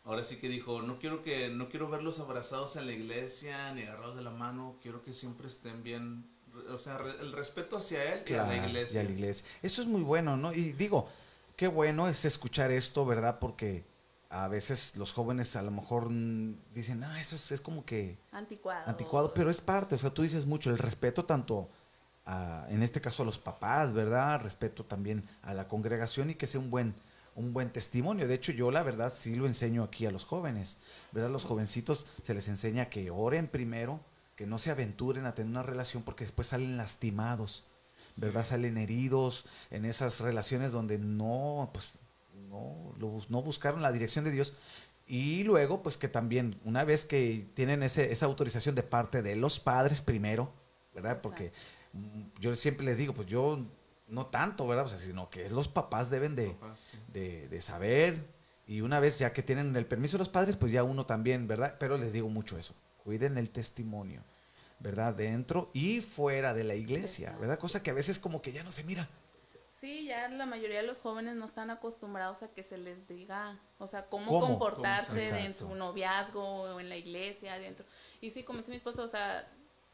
[0.04, 3.82] ahora sí que dijo, no quiero que no quiero verlos abrazados en la iglesia ni
[3.82, 6.26] agarrados de la mano, quiero que siempre estén bien,
[6.68, 9.02] o sea, el respeto hacia él y a la iglesia.
[9.02, 9.46] Y a la iglesia.
[9.62, 10.52] Eso es muy bueno, ¿no?
[10.52, 11.08] Y digo,
[11.56, 13.38] qué bueno es escuchar esto, ¿verdad?
[13.38, 13.84] Porque
[14.30, 16.08] a veces los jóvenes a lo mejor
[16.72, 18.16] dicen, ah, eso es, es, como que...
[18.30, 18.88] Anticuado.
[18.88, 21.68] Anticuado, pero es parte, o sea, tú dices mucho, el respeto tanto
[22.24, 24.40] a, en este caso a los papás, ¿verdad?
[24.40, 26.94] Respeto también a la congregación y que sea un buen
[27.34, 28.28] un buen testimonio.
[28.28, 30.78] De hecho, yo la verdad sí lo enseño aquí a los jóvenes,
[31.12, 31.30] ¿verdad?
[31.30, 34.00] Los jovencitos se les enseña que oren primero,
[34.36, 37.64] que no se aventuren a tener una relación porque después salen lastimados,
[38.16, 38.44] ¿verdad?
[38.44, 41.92] Salen heridos en esas relaciones donde no, pues,
[42.48, 42.94] no,
[43.28, 44.54] no buscaron la dirección de Dios.
[45.06, 49.34] Y luego, pues que también, una vez que tienen ese, esa autorización de parte de
[49.34, 50.52] los padres primero,
[50.94, 51.20] ¿verdad?
[51.20, 51.52] Porque
[52.38, 53.66] yo siempre les digo, pues yo
[54.10, 54.86] no tanto, ¿verdad?
[54.86, 56.56] O sea, sino que los papás deben de,
[57.08, 58.26] de, saber
[58.66, 61.46] y una vez ya que tienen el permiso de los padres, pues ya uno también,
[61.46, 61.76] ¿verdad?
[61.78, 64.22] Pero les digo mucho eso, cuiden el testimonio,
[64.78, 65.14] ¿verdad?
[65.14, 67.58] Dentro y fuera de la iglesia, ¿verdad?
[67.58, 69.08] Cosa que a veces como que ya no se mira.
[69.80, 73.58] Sí, ya la mayoría de los jóvenes no están acostumbrados a que se les diga,
[73.78, 77.86] o sea, cómo, comportarse en su noviazgo o en la iglesia, dentro.
[78.20, 79.50] Y sí, como dice mi esposo, o sea,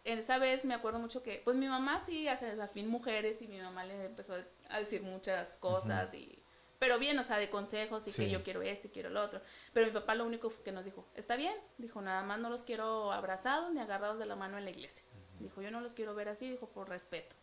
[0.06, 3.60] esa vez me acuerdo mucho que, pues mi mamá sí hace fin mujeres y mi
[3.60, 4.34] mamá le empezó
[4.68, 6.42] a decir muchas cosas y
[6.78, 9.40] pero bien, o sea, de consejos y que yo quiero esto y quiero lo otro.
[9.72, 12.64] Pero mi papá lo único que nos dijo, está bien, dijo, nada más no los
[12.64, 15.02] quiero abrazados ni agarrados de la mano en la iglesia.
[15.40, 17.36] Dijo, yo no los quiero ver así, dijo, por respeto.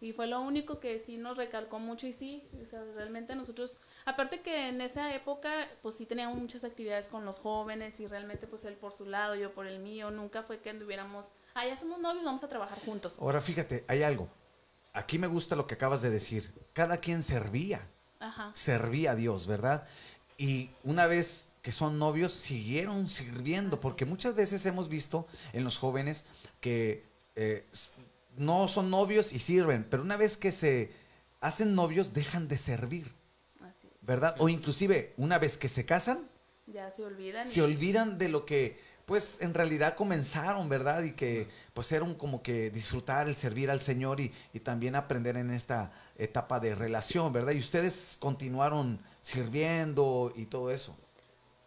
[0.00, 3.80] Y fue lo único que sí nos recalcó mucho y sí, o sea, realmente nosotros,
[4.04, 8.46] aparte que en esa época, pues sí teníamos muchas actividades con los jóvenes y realmente
[8.46, 11.76] pues él por su lado, yo por el mío, nunca fue que anduviéramos, ah, ya
[11.76, 13.18] somos novios, vamos a trabajar juntos.
[13.20, 14.28] Ahora fíjate, hay algo.
[14.92, 16.52] Aquí me gusta lo que acabas de decir.
[16.72, 17.86] Cada quien servía.
[18.18, 18.50] Ajá.
[18.54, 19.86] Servía a Dios, ¿verdad?
[20.36, 25.78] Y una vez que son novios, siguieron sirviendo, porque muchas veces hemos visto en los
[25.78, 26.24] jóvenes
[26.60, 27.04] que
[27.36, 27.66] eh,
[28.36, 30.92] no son novios y sirven, pero una vez que se
[31.40, 33.12] hacen novios dejan de servir.
[34.02, 34.34] ¿Verdad?
[34.38, 36.28] O inclusive una vez que se casan,
[36.66, 37.46] ya se olvidan.
[37.46, 38.80] Se olvidan de lo que
[39.10, 41.02] pues en realidad comenzaron, ¿verdad?
[41.02, 44.30] Y que pues era como que disfrutar el servir al Señor y,
[44.62, 47.50] también aprender en esta etapa de relación, ¿verdad?
[47.50, 50.96] Y ustedes continuaron sirviendo y todo eso.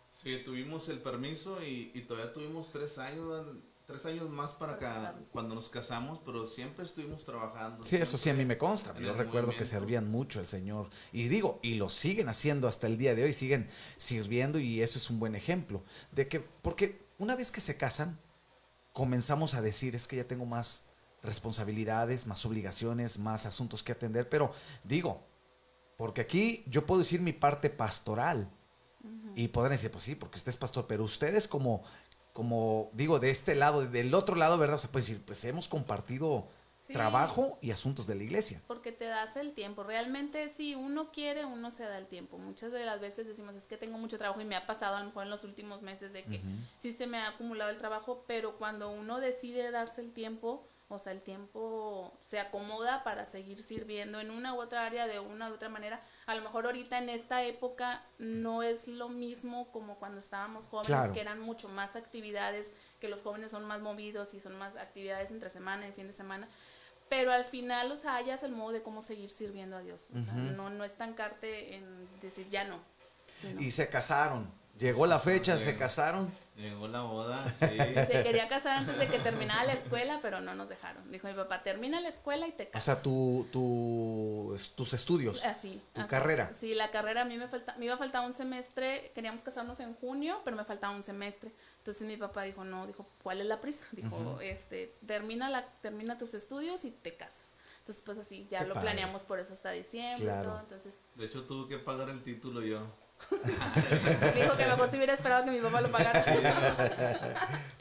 [0.09, 3.45] Sí, tuvimos el permiso y, y todavía tuvimos tres años
[3.85, 7.83] tres años más para acá cuando nos casamos, pero siempre estuvimos trabajando.
[7.83, 8.97] Sí, eso sí a mí me consta.
[8.97, 10.89] Yo recuerdo que servían mucho al Señor.
[11.11, 14.97] Y digo, y lo siguen haciendo hasta el día de hoy, siguen sirviendo y eso
[14.97, 15.83] es un buen ejemplo.
[16.11, 18.19] De que, porque una vez que se casan,
[18.91, 20.85] comenzamos a decir, es que ya tengo más
[21.21, 24.51] responsabilidades, más obligaciones, más asuntos que atender, pero
[24.83, 25.23] digo,
[25.97, 28.49] porque aquí yo puedo decir mi parte pastoral.
[29.35, 31.83] Y podrán decir, pues sí, porque usted es pastor, pero ustedes como
[32.33, 34.79] como digo, de este lado, del otro lado, ¿verdad?
[34.79, 36.47] Se puede decir, pues hemos compartido
[36.91, 38.61] trabajo y asuntos de la iglesia.
[38.67, 39.83] Porque te das el tiempo.
[39.83, 42.37] Realmente, si uno quiere, uno se da el tiempo.
[42.37, 44.99] Muchas de las veces decimos, es que tengo mucho trabajo y me ha pasado a
[44.99, 46.41] lo mejor en los últimos meses de que
[46.77, 50.99] sí se me ha acumulado el trabajo, pero cuando uno decide darse el tiempo, o
[50.99, 55.49] sea, el tiempo se acomoda para seguir sirviendo en una u otra área de una
[55.49, 56.01] u otra manera.
[56.25, 61.11] A lo mejor ahorita en esta época no es lo mismo como cuando estábamos jóvenes,
[61.11, 65.31] que eran mucho más actividades, que los jóvenes son más movidos y son más actividades
[65.31, 66.47] entre semana y fin de semana.
[67.09, 70.09] Pero al final, o sea, hayas el modo de cómo seguir sirviendo a Dios.
[70.15, 72.79] O sea, no, no estancarte en decir ya no.
[73.59, 74.62] Y se casaron.
[74.77, 76.31] Llegó la fecha, se casaron.
[76.55, 77.65] Llegó la boda, sí.
[77.65, 81.11] Se quería casar antes de que terminara la escuela, pero no nos dejaron.
[81.11, 82.83] Dijo mi papá, termina la escuela y te casas.
[82.83, 85.43] O sea, tu, tu, tus estudios.
[85.43, 85.81] Así.
[85.93, 86.51] Tu carrera.
[86.53, 89.11] Sí, la carrera a mí me, falta, me iba a faltar un semestre.
[89.15, 91.51] Queríamos casarnos en junio, pero me faltaba un semestre.
[91.79, 93.85] Entonces mi papá dijo, no, dijo, ¿cuál es la prisa?
[93.91, 97.55] Dijo, este, termina, la, termina tus estudios y te casas.
[97.79, 100.27] Entonces, pues así, ya lo planeamos por eso hasta diciembre.
[100.43, 101.01] Todo, entonces...
[101.15, 102.87] De hecho, tuve que pagar el título yo.
[104.35, 106.23] Dijo que mejor si hubiera esperado que mi papá lo pagara.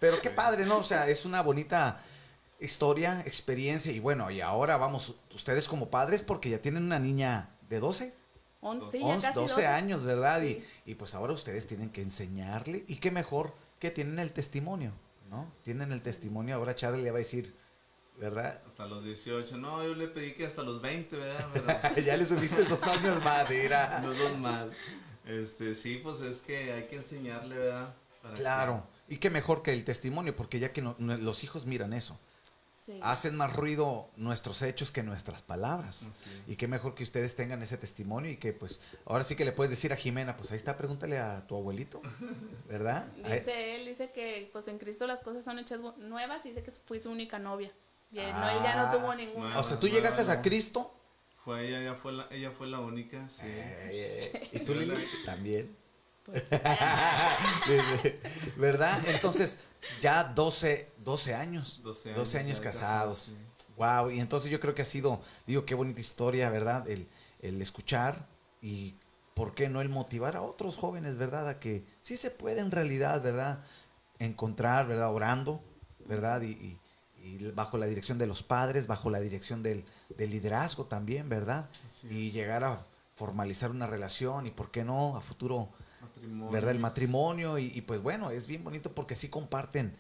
[0.01, 0.79] Pero qué padre, ¿no?
[0.79, 2.01] O sea, es una bonita
[2.61, 7.51] historia, experiencia y bueno, y ahora vamos, ustedes como padres, porque ya tienen una niña
[7.69, 8.15] de 12.
[8.61, 10.41] 11, 12, años, ¿verdad?
[10.43, 14.93] Y, y, pues ahora ustedes tienen que enseñarle y qué mejor que tienen el testimonio,
[15.29, 15.53] ¿no?
[15.65, 17.57] Tienen el testimonio, ahora Charlie le va a decir,
[18.19, 18.61] ¿verdad?
[18.65, 19.57] Hasta los 18.
[19.57, 21.97] No, yo le pedí que hasta los 20, ¿verdad?
[22.05, 24.01] ya le subiste dos años más, mira.
[24.03, 24.73] No son mal.
[25.27, 27.95] Este, sí, pues es que hay que enseñarle, ¿verdad?
[28.23, 28.87] Para claro.
[29.09, 32.19] Y qué mejor que el testimonio, porque ya que no- no- los hijos miran eso.
[32.75, 32.99] Sí.
[33.03, 36.11] Hacen más ruido nuestros hechos que nuestras palabras.
[36.49, 39.53] Y qué mejor que ustedes tengan ese testimonio y que pues ahora sí que le
[39.53, 42.01] puedes decir a Jimena, pues ahí está, pregúntale a tu abuelito,
[42.69, 43.07] ¿verdad?
[43.17, 46.73] Dice él, dice que pues en Cristo las cosas son hechas nuevas y dice que
[46.73, 47.71] fui su única novia.
[48.11, 49.59] Y él, no, él ya no Ah, tuvo ninguna.
[49.59, 50.43] o sea, tú llegaste a.
[50.43, 50.93] Cristo
[51.45, 53.47] Fue ella, ella fue la, ella fue la única, sí.
[53.47, 54.95] eh, y tú Lili,
[55.27, 55.77] también,
[56.25, 56.43] Pues,
[58.57, 59.03] ¿verdad?
[59.09, 59.59] Entonces
[60.01, 63.35] ya 12, 12 años, 12 12 años casados.
[63.35, 63.43] casados,
[63.77, 66.89] Wow, y entonces yo creo que ha sido, digo, qué bonita historia, ¿verdad?
[66.89, 67.09] El,
[67.41, 68.27] el escuchar
[68.61, 68.97] y,
[69.35, 71.49] ¿por qué no el motivar a otros jóvenes, ¿verdad?
[71.49, 73.65] A que sí se puede en realidad, ¿verdad?
[74.19, 75.13] Encontrar, ¿verdad?
[75.13, 75.63] Orando,
[76.07, 76.43] ¿verdad?
[76.43, 76.79] Y, y-
[77.23, 79.85] y bajo la dirección de los padres, bajo la dirección del,
[80.17, 81.69] del liderazgo también, ¿verdad?
[82.11, 82.83] Y llegar a
[83.15, 85.17] formalizar una relación y, ¿por qué no?
[85.17, 86.51] A futuro Matrimonio.
[86.51, 86.71] ¿verdad?
[86.73, 89.97] El matrimonio y, y, pues bueno, es bien bonito porque sí comparten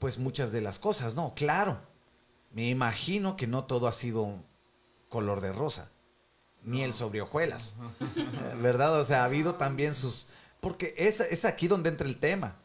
[0.00, 1.34] pues muchas de las cosas, ¿no?
[1.34, 1.78] Claro,
[2.52, 4.42] me imagino que no todo ha sido
[5.08, 5.90] color de rosa,
[6.62, 7.76] ni el sobre hojuelas,
[8.60, 8.98] ¿verdad?
[8.98, 10.28] O sea, ha habido también sus...
[10.60, 12.56] Porque es, es aquí donde entra el tema.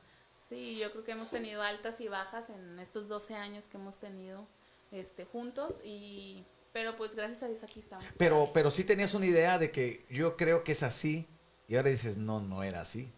[0.52, 3.98] Sí, yo creo que hemos tenido altas y bajas en estos 12 años que hemos
[3.98, 4.46] tenido
[4.92, 6.44] este, juntos y...
[6.74, 8.06] Pero pues gracias a Dios aquí estamos.
[8.18, 11.28] Pero, pero sí tenías una idea de que yo creo que es así
[11.68, 13.12] y ahora dices, no, no era así.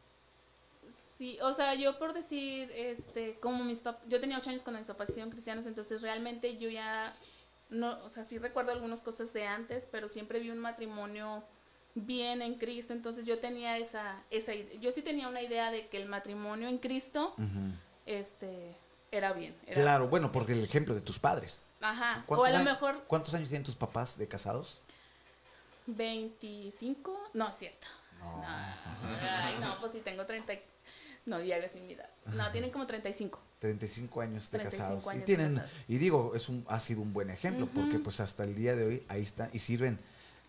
[1.17, 4.79] Sí, o sea, yo por decir, este, como mis papás, yo tenía ocho años cuando
[4.79, 7.15] mis papás hicieron cristianos, entonces realmente yo ya,
[7.69, 11.43] no, o sea, sí recuerdo algunas cosas de antes, pero siempre vi un matrimonio
[11.95, 15.97] bien en Cristo, entonces yo tenía esa, esa, yo sí tenía una idea de que
[16.01, 17.35] el matrimonio en Cristo,
[18.05, 18.75] este,
[19.11, 19.55] era bien.
[19.67, 21.61] Era, Claro, bueno, porque el ejemplo de tus padres.
[21.81, 24.79] Ajá, o a ¿Cuántos lo años- mejor ¿Cuántos años tienen tus papás de casados?
[25.87, 27.87] 25, no es cierto.
[28.19, 28.37] No.
[28.37, 30.61] No, ay, no, pues sí tengo 30, y-
[31.25, 32.09] no, ya iba sin mi edad.
[32.27, 33.39] No, tienen como 35.
[33.59, 35.07] 35 años de 35 casados.
[35.07, 35.71] años y de casados.
[35.87, 38.85] y digo, es un, ha sido un buen ejemplo, porque pues hasta el día de
[38.85, 39.99] hoy ahí están y sirven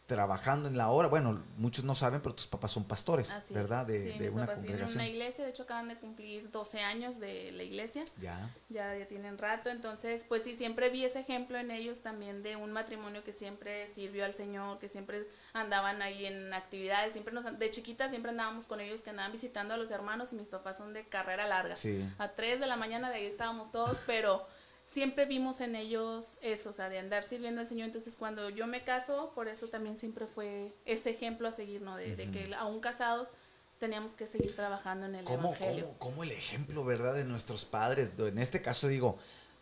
[0.06, 1.08] trabajando en la hora.
[1.08, 3.54] Bueno, muchos no saben, pero tus papás son pastores, Así.
[3.54, 3.86] ¿verdad?
[3.86, 4.96] De, Sí, de mis una papás tienen congregación.
[5.00, 8.50] una iglesia, de hecho acaban de cumplir 12 años de la iglesia, Ya.
[8.68, 12.56] ya, ya tienen rato, entonces pues sí, siempre vi ese ejemplo en ellos también de
[12.56, 17.44] un matrimonio que siempre sirvió al Señor, que siempre andaban ahí en actividades, siempre nos,
[17.58, 20.76] de chiquita siempre andábamos con ellos que andaban visitando a los hermanos y mis papás
[20.76, 21.76] son de carrera larga.
[21.78, 22.04] Sí.
[22.18, 24.46] A 3 de la mañana de ahí estábamos todos, pero
[24.86, 27.86] siempre vimos en ellos eso, o sea, de andar sirviendo al Señor.
[27.86, 31.96] Entonces, cuando yo me caso, por eso también siempre fue ese ejemplo a seguir, ¿no?
[31.96, 33.30] De, de que aún casados
[33.78, 35.86] teníamos que seguir trabajando en el ¿Cómo, Evangelio.
[35.98, 38.14] cómo, cómo el ejemplo, verdad, de nuestros padres?
[38.18, 39.18] En este caso digo,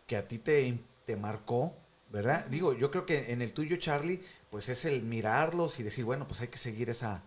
[0.06, 1.74] que a ti te, te marcó,
[2.10, 2.46] ¿verdad?
[2.46, 6.26] Digo, yo creo que en el tuyo, Charlie, pues es el mirarlos y decir, bueno,
[6.28, 7.22] pues hay que seguir esa,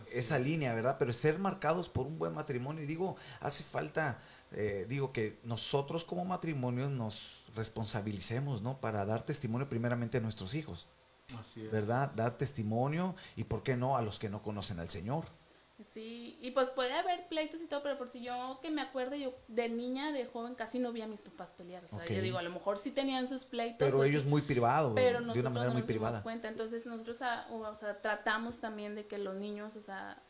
[0.00, 0.38] Así esa es.
[0.38, 0.96] línea, ¿verdad?
[0.98, 2.82] Pero ser marcados por un buen matrimonio.
[2.82, 4.20] Y digo, hace falta,
[4.52, 8.80] eh, digo que nosotros como matrimonios nos responsabilicemos, ¿no?
[8.80, 10.88] Para dar testimonio primeramente a nuestros hijos,
[11.38, 11.70] Así es.
[11.70, 12.10] ¿verdad?
[12.16, 15.26] Dar testimonio y, ¿por qué no?, a los que no conocen al Señor.
[15.82, 19.16] Sí, y pues puede haber pleitos y todo, pero por si yo que me acuerdo,
[19.16, 21.84] yo de niña, de joven, casi no vi a mis papás pelear.
[21.84, 23.78] O sea, yo digo, a lo mejor sí tenían sus pleitos.
[23.78, 26.22] Pero ellos sí, muy privado, pero de nosotros una manera no muy nos dimos privada.
[26.22, 26.48] cuenta.
[26.48, 30.22] Entonces nosotros, ah, o sea, tratamos también de que los niños, o sea,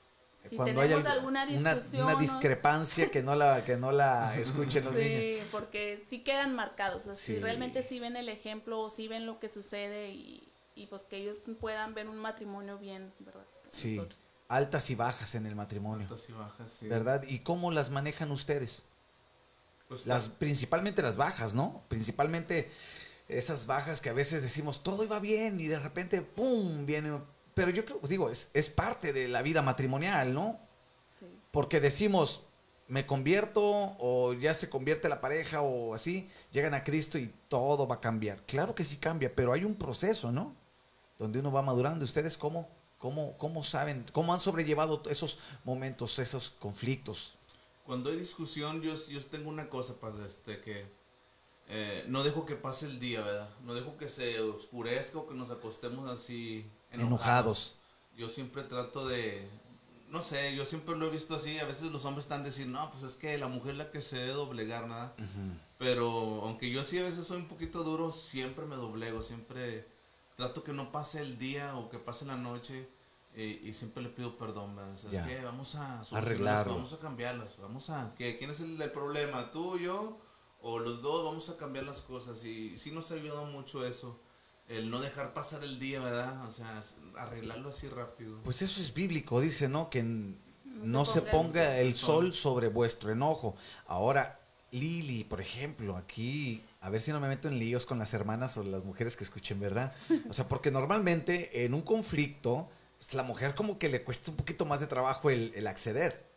[0.48, 2.04] si Cuando hay tenemos algo- alguna una- discusión...
[2.06, 5.08] una, discrepancia que no la que no la escuchen los niños.
[5.10, 7.02] Sí, porque sí quedan marcados.
[7.02, 7.34] O sea, Sí.
[7.36, 11.04] Si realmente sí ven el ejemplo, o sí ven lo que sucede y, y pues
[11.04, 13.44] que ellos puedan ver un matrimonio bien, ¿verdad?
[13.68, 14.20] Sí, Nosotros.
[14.48, 16.88] altas y bajas en el matrimonio, Altas y bajas, sí.
[16.88, 17.22] ¿verdad?
[17.28, 18.86] ¿Y cómo las manejan ustedes?
[19.88, 21.84] Pues, Las principalmente las bajas, ¿no?
[21.88, 22.70] Principalmente
[23.28, 27.20] esas bajas que a veces decimos todo iba bien y de repente pum viene,
[27.60, 30.58] pero yo creo, digo, es, es parte de la vida matrimonial, ¿no?
[31.10, 31.26] Sí.
[31.50, 32.46] Porque decimos
[32.88, 33.62] me convierto
[33.98, 38.00] o ya se convierte la pareja o así, llegan a Cristo y todo va a
[38.00, 38.44] cambiar.
[38.46, 40.56] Claro que sí cambia, pero hay un proceso, ¿no?
[41.18, 42.02] Donde uno va madurando.
[42.06, 47.36] ¿Ustedes cómo, cómo, cómo saben, cómo han sobrellevado esos momentos, esos conflictos?
[47.84, 50.86] Cuando hay discusión, yo, yo tengo una cosa, pues, este, que
[51.68, 53.50] eh, no dejo que pase el día, ¿verdad?
[53.64, 57.76] No dejo que se oscurezca o que nos acostemos así Enojados.
[58.16, 59.48] Yo siempre trato de,
[60.08, 62.90] no sé, yo siempre lo he visto así, a veces los hombres están diciendo, no,
[62.90, 65.14] pues es que la mujer es la que se debe doblegar, nada.
[65.78, 69.88] Pero aunque yo sí a veces soy un poquito duro, siempre me doblego, siempre
[70.36, 72.88] trato que no pase el día o que pase la noche
[73.34, 74.92] eh, y siempre le pido perdón, ¿verdad?
[74.92, 75.20] O sea, Ya.
[75.26, 76.74] Es que vamos a Arreglarlo.
[76.74, 78.12] vamos a cambiarlas, vamos a...
[78.16, 78.36] ¿qué?
[78.38, 79.50] ¿Quién es el, el problema?
[79.50, 80.18] ¿Tú, yo
[80.62, 84.20] o los dos vamos a cambiar las cosas y sí nos ha ayudado mucho eso.
[84.70, 86.46] El no dejar pasar el día, ¿verdad?
[86.46, 86.80] O sea,
[87.18, 88.40] arreglarlo así rápido.
[88.44, 89.90] Pues eso es bíblico, dice, ¿no?
[89.90, 93.56] Que no, se ponga, el sol sobre vuestro enojo.
[93.88, 94.38] Ahora,
[94.70, 98.56] Lili, por ejemplo, aquí, a ver si no me meto en líos con las hermanas
[98.58, 99.92] o las mujeres que escuchen, ¿verdad?
[100.28, 104.36] O sea, porque normalmente en un conflicto, pues, la mujer como que le cuesta un
[104.36, 106.30] poquito más de trabajo el, acceder.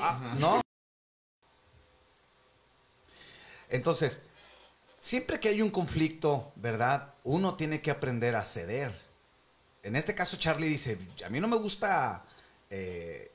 [0.00, 0.60] Ah, ¿No?
[3.68, 4.22] Entonces,
[5.02, 7.14] siempre que hay un conflicto, ¿verdad?
[7.24, 8.94] Uno tiene que aprender a ceder.
[9.82, 12.24] En este caso, Charlie dice, a mí no me gusta
[12.70, 13.32] eh,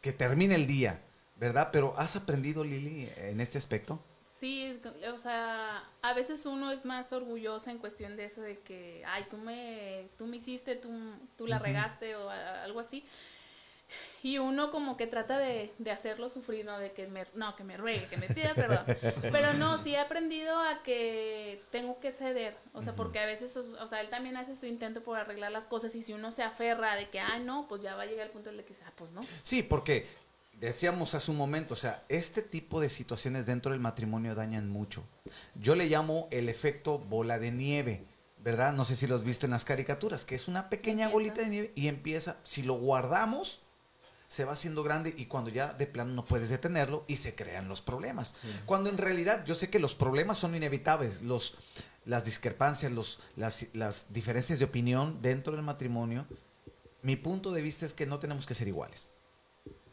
[0.00, 1.00] que termine el día,
[1.36, 1.68] ¿verdad?
[1.70, 4.02] Pero ¿has aprendido, Lili, en este aspecto?
[4.40, 4.80] Sí,
[5.12, 9.24] o sea, a veces uno es más orgullosa en cuestión de eso de que, ay,
[9.30, 10.90] tú me, tú me hiciste, tú,
[11.38, 13.06] tú la regaste o algo así.
[14.22, 16.78] Y uno como que trata de, de, hacerlo sufrir, ¿no?
[16.78, 18.84] De que me, no, que me ruegue, que me pida perdón.
[19.20, 22.56] Pero no, sí he aprendido a que tengo que ceder.
[22.72, 25.66] O sea, porque a veces, o sea, él también hace su intento por arreglar las
[25.66, 28.26] cosas y si uno se aferra de que, ah, no, pues ya va a llegar
[28.26, 29.20] el punto de que, ah, pues no.
[29.42, 30.06] Sí, porque
[30.58, 35.04] decíamos hace un momento, o sea, este tipo de situaciones dentro del matrimonio dañan mucho.
[35.54, 38.06] Yo le llamo el efecto bola de nieve.
[38.38, 38.74] ¿Verdad?
[38.74, 41.72] No sé si los viste en las caricaturas, que es una pequeña bolita de nieve
[41.74, 43.63] y empieza, si lo guardamos,
[44.34, 47.68] se va haciendo grande y cuando ya de plano no puedes detenerlo y se crean
[47.68, 48.34] los problemas.
[48.66, 51.54] Cuando en realidad yo sé que los problemas son inevitables, los,
[52.04, 56.26] las discrepancias, los, las, las diferencias de opinión dentro del matrimonio,
[57.02, 59.12] mi punto de vista es que no tenemos que ser iguales.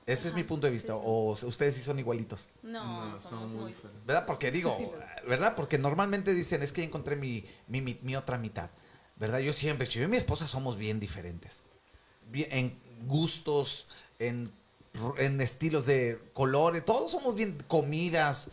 [0.07, 0.95] Ese es mi punto de vista.
[0.95, 2.49] ¿O ustedes sí son igualitos?
[2.63, 3.75] No, somos muy...
[4.07, 4.25] ¿Verdad?
[4.25, 4.95] Porque digo,
[5.27, 5.53] ¿verdad?
[5.55, 8.71] Porque normalmente dicen, es que encontré mi, mi, mi, otra mitad.
[9.17, 9.37] ¿Verdad?
[9.37, 11.61] Yo siempre, yo y mi esposa somos bien diferentes.
[12.31, 13.87] Bien, en gustos,
[14.21, 18.51] en, estilos de colores, todos somos bien comidas,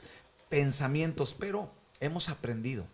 [0.48, 2.87] pensamientos, pero hemos aprendido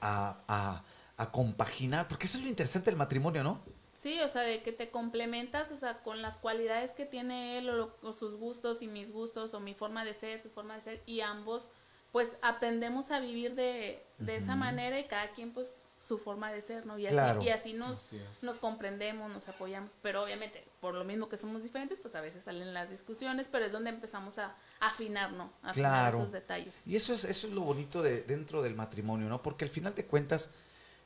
[0.00, 0.84] a,
[1.32, 3.60] compaginar, porque eso es lo interesante del matrimonio, ¿no?
[3.94, 7.70] Sí, o sea, de que te complementas, o sea, con las cualidades que tiene él
[7.70, 11.02] o, sus gustos y mis gustos o mi forma de ser, su forma de ser,
[11.06, 11.70] y ambos,
[12.12, 16.60] pues aprendemos a vivir de, de esa manera y cada quien, pues, su forma de
[16.60, 16.98] ser, ¿no?
[16.98, 18.10] Y así, y así nos,
[18.42, 22.44] nos comprendemos, nos apoyamos, pero obviamente, por lo mismo que somos diferentes, pues a veces
[22.44, 25.50] salen las discusiones, pero es donde empezamos a, afinar, ¿no?
[25.62, 26.86] A afinar esos detalles.
[26.86, 29.42] Y eso es, eso es lo bonito de dentro del matrimonio, ¿no?
[29.42, 30.50] Porque al final de cuentas,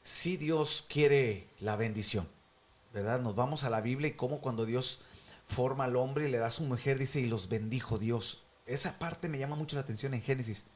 [0.03, 2.29] si Dios quiere la bendición,
[2.93, 3.21] ¿verdad?
[3.21, 5.01] Nos vamos a la Biblia y como cuando Dios
[5.47, 8.43] forma al hombre y le da a su mujer, dice, y los bendijo Dios.
[8.67, 10.67] Esa parte me llama mucho la atención en Génesis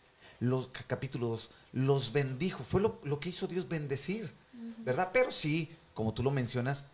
[0.42, 2.64] los capítulo 2, los bendijo.
[2.64, 4.35] Fue lo, que hizo Dios bendecir,
[4.78, 5.11] ¿verdad?
[5.12, 6.88] Pero sí, como tú lo mencionas,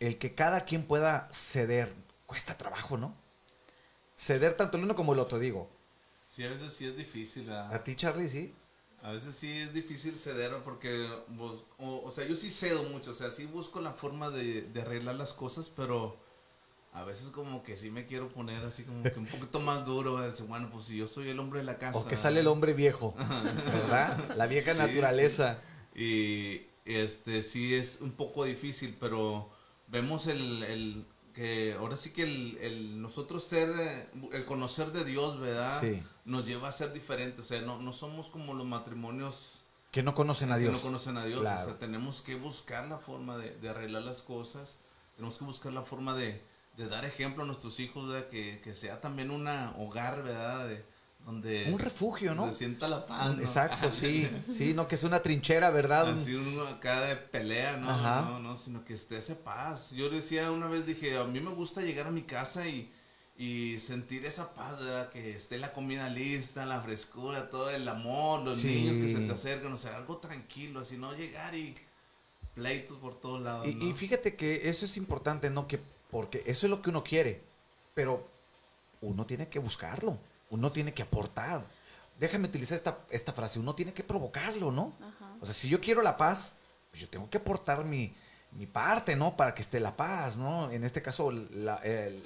[0.00, 1.94] el que cada quien pueda ceder,
[2.26, 3.14] cuesta trabajo, ¿no?
[4.16, 5.70] Ceder tanto el uno como el otro, digo.
[6.26, 7.48] Sí, a veces sí es difícil.
[7.52, 8.52] ¿A ti, Charlie, sí?
[9.02, 11.08] A veces sí es difícil ceder porque,
[11.78, 15.14] o, sea, yo sí cedo mucho, o sea, sí busco la forma de, de arreglar
[15.14, 16.18] las cosas, pero
[16.92, 20.18] a veces como que sí me quiero poner así como que un poquito más duro,
[20.48, 21.98] bueno, pues si yo soy el hombre de la casa.
[21.98, 23.14] O que sale el hombre viejo,
[23.72, 24.34] ¿verdad?
[24.36, 25.58] La vieja naturaleza.
[25.94, 29.50] Y este sí es un poco difícil, pero
[29.86, 35.38] vemos el, el que ahora sí que el, el, nosotros ser, el conocer de Dios,
[35.38, 35.80] ¿verdad?
[35.80, 36.02] Sí.
[36.24, 40.14] Nos lleva a ser diferentes, o sea, no, no somos como los matrimonios que no
[40.14, 40.70] conocen a Dios.
[40.70, 44.02] Que no conocen a Dios, o sea, tenemos que buscar la forma de, de arreglar
[44.02, 44.78] las cosas,
[45.16, 46.40] tenemos que buscar la forma de
[46.76, 50.68] de dar ejemplo a nuestros hijos, Que, que sea también un hogar, ¿verdad?
[50.68, 50.84] De,
[51.24, 52.46] donde un refugio, ¿no?
[52.46, 53.38] Se sienta la paz.
[53.38, 56.08] Exacto, sí, sí, no que es una trinchera, ¿verdad?
[56.14, 57.86] Así uno acá de pelea, ¿no?
[58.22, 59.90] No, no, sino que esté esa paz.
[59.90, 62.90] Yo decía una vez, dije, a mí me gusta llegar a mi casa y,
[63.36, 65.10] y sentir esa paz, ¿verdad?
[65.10, 69.32] Que esté la comida lista, la frescura, todo el amor, los niños que se te
[69.32, 71.74] acercan, o sea, algo tranquilo, así no llegar y
[72.54, 73.68] pleitos por todos lados.
[73.68, 75.68] Y, y fíjate que eso es importante, ¿no?
[75.68, 75.80] Que
[76.10, 77.42] porque eso es lo que uno quiere.
[77.94, 78.26] Pero
[79.00, 80.18] uno tiene que buscarlo.
[80.50, 81.64] Uno tiene que aportar.
[82.18, 83.58] Déjame utilizar esta, esta frase.
[83.58, 84.92] Uno tiene que provocarlo, ¿no?
[85.40, 86.56] O sea, si yo quiero la paz,
[86.90, 88.14] pues yo tengo que aportar mi,
[88.52, 89.36] mi parte, ¿no?
[89.36, 90.70] Para que esté la paz, ¿no?
[90.70, 91.80] En este caso, la,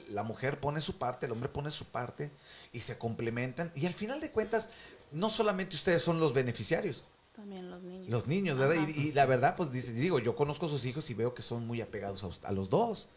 [0.08, 2.30] la, mujer pone su parte, el hombre pone su parte
[2.72, 3.70] y se complementan.
[3.74, 4.70] Y al final de cuentas,
[5.12, 7.04] no solamente ustedes son los beneficiarios.
[7.36, 8.10] También los niños.
[8.10, 8.76] Los niños, ¿verdad?
[8.88, 11.80] Y, la verdad, pues digo, yo conozco a sus hijos y veo que son muy
[11.80, 13.08] apegados a, a los dos.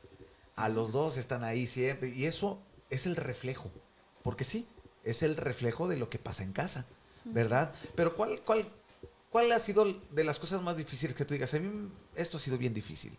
[0.57, 2.09] A los dos están ahí siempre.
[2.09, 3.71] Y eso es el reflejo.
[4.23, 4.67] Porque sí,
[5.05, 6.85] es el reflejo de lo que pasa en casa,
[7.23, 7.73] ¿verdad?
[7.95, 8.65] Pero ¿cuál, cuál,
[9.29, 11.53] cuál ha sido de las cosas más difíciles que tú digas?
[11.53, 13.17] A mí esto ha sido bien difícil.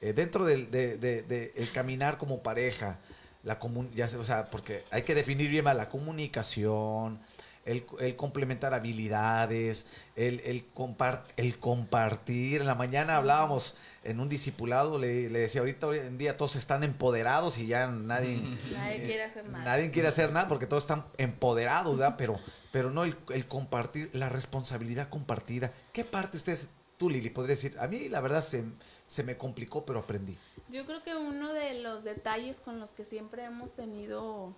[0.00, 2.98] Eh, dentro del de, de, caminar como pareja,
[3.44, 7.20] la comun ya o sea, porque hay que definir bien la comunicación,
[7.64, 9.86] el, el complementar habilidades,
[10.16, 12.60] el, el, compart- el compartir.
[12.60, 16.56] En la mañana hablábamos en un discipulado, le, le decía, ahorita hoy en día todos
[16.56, 18.36] están empoderados y ya nadie...
[18.72, 19.64] Nadie eh, quiere hacer nada.
[19.64, 22.16] Nadie quiere hacer nada porque todos están empoderados, ¿verdad?
[22.18, 22.40] Pero,
[22.72, 25.72] pero no el, el compartir, la responsabilidad compartida.
[25.92, 27.76] ¿Qué parte ustedes, tú Lili, podría decir?
[27.78, 28.64] A mí la verdad se,
[29.06, 30.36] se me complicó, pero aprendí.
[30.68, 34.56] Yo creo que uno de los detalles con los que siempre hemos tenido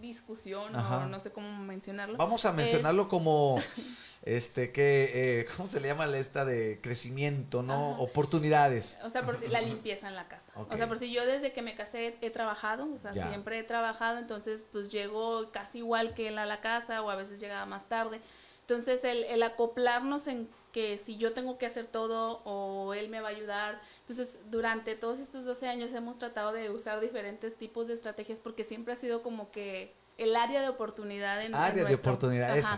[0.00, 0.98] discusión Ajá.
[0.98, 2.16] o no sé cómo mencionarlo.
[2.16, 3.58] Vamos a mencionarlo es- como,
[4.22, 7.92] este, que, eh, ¿cómo se le llama la esta de crecimiento, no?
[7.92, 8.00] Ajá.
[8.02, 8.98] Oportunidades.
[9.04, 10.52] O sea, por si la limpieza en la casa.
[10.56, 13.28] O sea, por si yo desde que me casé he trabajado, o sea, Ya.
[13.28, 17.16] siempre he trabajado, entonces pues llego casi igual que él a la casa o a
[17.16, 18.20] veces llegaba más tarde.
[18.62, 23.20] Entonces el, el acoplarnos en que si yo tengo que hacer todo o él me
[23.20, 23.80] va a ayudar.
[24.00, 28.64] Entonces durante todos estos 12 años hemos tratado de usar diferentes tipos de estrategias porque
[28.64, 32.56] siempre ha sido como que el área de oportunidad en, en Área de nuestro- oportunidad,
[32.56, 32.68] eso.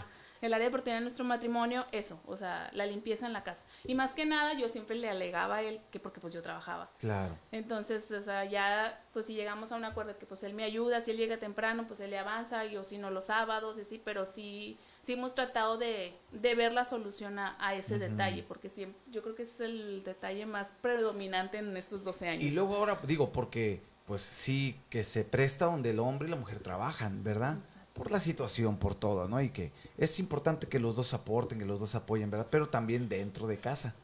[0.41, 3.65] el área de oportunidad en nuestro matrimonio, eso, o sea, la limpieza en la casa.
[3.85, 6.91] Y más que nada, yo siempre le alegaba a él que porque pues yo trabajaba.
[6.99, 7.37] Claro.
[7.53, 11.01] Entonces, o sea, ya, pues si llegamos a un acuerdo que pues él me ayuda,
[11.01, 13.85] si él llega temprano, pues él le avanza, y o si no los sábados, y
[13.85, 18.43] sí, pero sí, sí hemos tratado de, de ver la solución a, a ese detalle,
[18.43, 22.45] porque siempre, yo creo que ese es el detalle más predominante en estos 12 años.
[22.45, 26.37] Y luego ahora, digo, porque, pues sí, que se presta donde el hombre y la
[26.37, 27.57] mujer trabajan, ¿verdad?
[27.59, 27.93] Exacto.
[27.95, 29.41] por la situación, por todo, ¿no?
[29.43, 32.49] Y que es importante que los dos aporten, que los dos apoyen, ¿verdad?
[32.51, 33.95] Pero también dentro de casa,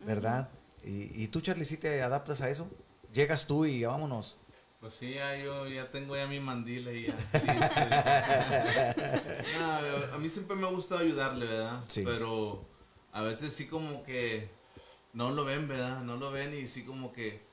[0.00, 0.48] ¿verdad?
[0.84, 2.68] y, y tú, Charlie, ¿sí te adaptas a eso?
[3.12, 4.36] Llegas tú y vámonos.
[4.86, 7.16] Pues sí, ya yo ya tengo ya mi mandila y ya.
[10.14, 11.82] a mí siempre me ha gustado ayudarle, ¿verdad?
[11.88, 12.02] Sí.
[12.04, 12.64] Pero
[13.10, 14.48] a veces sí como que
[15.12, 16.02] no lo ven, ¿verdad?
[16.02, 17.44] No lo ven y sí como que...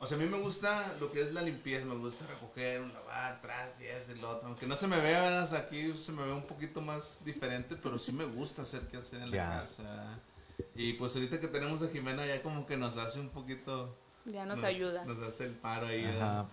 [0.00, 3.40] O sea, a mí me gusta lo que es la limpieza, me gusta recoger, lavar,
[3.40, 4.48] tras y eso y lo otro.
[4.48, 5.54] Aunque no se me vea, ¿verdad?
[5.54, 9.22] Aquí se me ve un poquito más diferente, pero sí me gusta hacer qué hacer
[9.22, 10.18] en la casa.
[10.74, 13.96] Y pues ahorita que tenemos a Jimena ya como que nos hace un poquito...
[14.26, 15.04] Ya nos, ayuda.
[15.04, 16.06] Nos hace el paro ahí.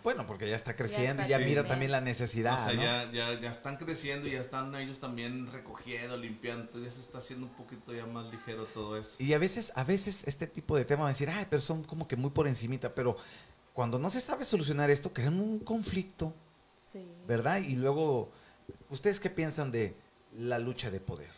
[0.04, 2.82] Bueno, porque ya está creciendo está y ya mira también la necesidad, O sea, ¿no?
[2.84, 7.02] ya, ya, ya están creciendo y ya están ellos también recogiendo, limpiando, entonces ya se
[7.06, 9.16] está haciendo un poquito ya más ligero todo eso.
[9.20, 11.84] Y a veces, a veces este tipo de temas van a decir, ay, pero son
[11.84, 13.16] como que muy por encimita, pero
[13.74, 16.34] cuando no se sabe solucionar esto, crean un conflicto,
[16.86, 17.08] Sí.
[17.26, 17.62] ¿verdad?
[17.62, 18.32] Y luego,
[18.90, 19.96] ¿ustedes qué piensan de
[20.36, 21.30] la lucha de poder?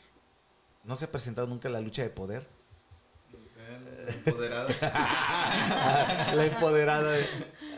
[0.83, 2.47] ¿No se ha presentado nunca la lucha de poder?
[4.07, 4.69] Empoderado.
[6.35, 7.15] la empoderada.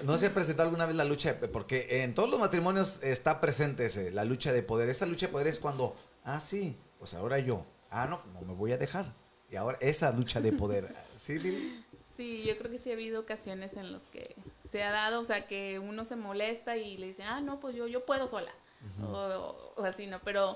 [0.03, 3.39] ¿No se ha presentado alguna vez la lucha de Porque en todos los matrimonios está
[3.41, 4.89] presente ese, la lucha de poder.
[4.89, 7.65] Esa lucha de poder es cuando, ah, sí, pues ahora yo.
[7.89, 9.13] Ah, no, no me voy a dejar.
[9.49, 10.93] Y ahora esa lucha de poder.
[11.15, 11.83] ¿Sí, Lili?
[12.17, 14.35] Sí, yo creo que sí ha habido ocasiones en las que
[14.69, 17.75] se ha dado, o sea, que uno se molesta y le dice, ah, no, pues
[17.75, 18.51] yo, yo puedo sola,
[19.01, 20.19] o, o- o así, ¿no?
[20.23, 20.55] Pero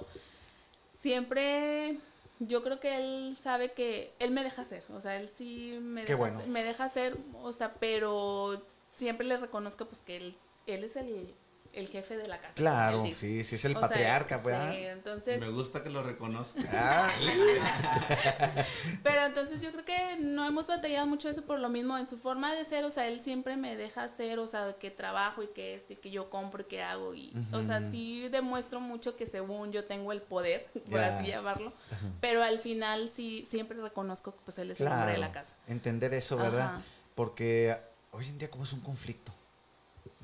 [0.98, 1.98] siempre
[2.40, 6.02] yo creo que él sabe que él me deja hacer, o sea, él sí me,
[6.02, 6.42] deja, bueno.
[6.48, 11.34] me deja hacer, o sea, pero siempre le reconozco pues que él, él es el,
[11.80, 12.54] el jefe de la casa.
[12.54, 14.72] Claro, sí, sí, es el O sea, patriarca, ¿verdad?
[14.72, 15.42] Sí, entonces...
[15.42, 16.62] Me gusta que lo reconozca.
[16.72, 17.10] Ah,
[19.04, 22.18] Pero entonces yo creo que no hemos batallado mucho eso por lo mismo en su
[22.18, 25.48] forma de ser, o sea, él siempre me deja hacer, o sea, que trabajo y
[25.48, 29.26] que este, que yo compro y que hago y, o sea, sí demuestro mucho que
[29.26, 31.74] según yo tengo el poder, por así llamarlo,
[32.20, 35.58] pero al final sí siempre reconozco que pues él es el hombre de la casa.
[35.68, 36.76] Entender eso, ¿verdad?
[36.76, 36.82] Ajá.
[37.16, 37.78] Porque
[38.12, 39.34] hoy en día como es un conflicto,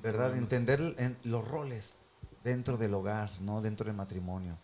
[0.06, 0.38] ¿verdad?
[0.38, 1.96] Entender en- los roles
[2.44, 4.58] dentro del hogar, no dentro del matrimonio.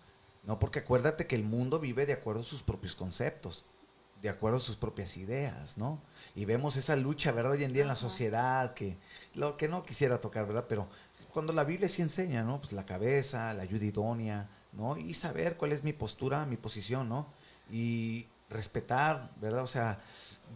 [0.44, 3.66] No, porque acuérdate que el mundo vive de acuerdo a sus propios conceptos,
[4.22, 6.00] de acuerdo a sus propias ideas, ¿no?
[6.36, 7.54] Y vemos esa lucha, ¿verdad?
[7.54, 8.98] Hoy en día en la sociedad, que
[9.34, 10.66] lo que no quisiera tocar, ¿verdad?
[10.70, 10.88] Pero
[11.34, 12.60] cuando la Biblia sí enseña, ¿no?
[12.62, 14.96] Pues la cabeza, la ayuda idónea, ¿no?
[14.98, 17.28] Y saber cuál es mi postura, mi posición, ¿no?
[17.72, 19.64] Y respetar, ¿verdad?
[19.64, 20.00] O sea,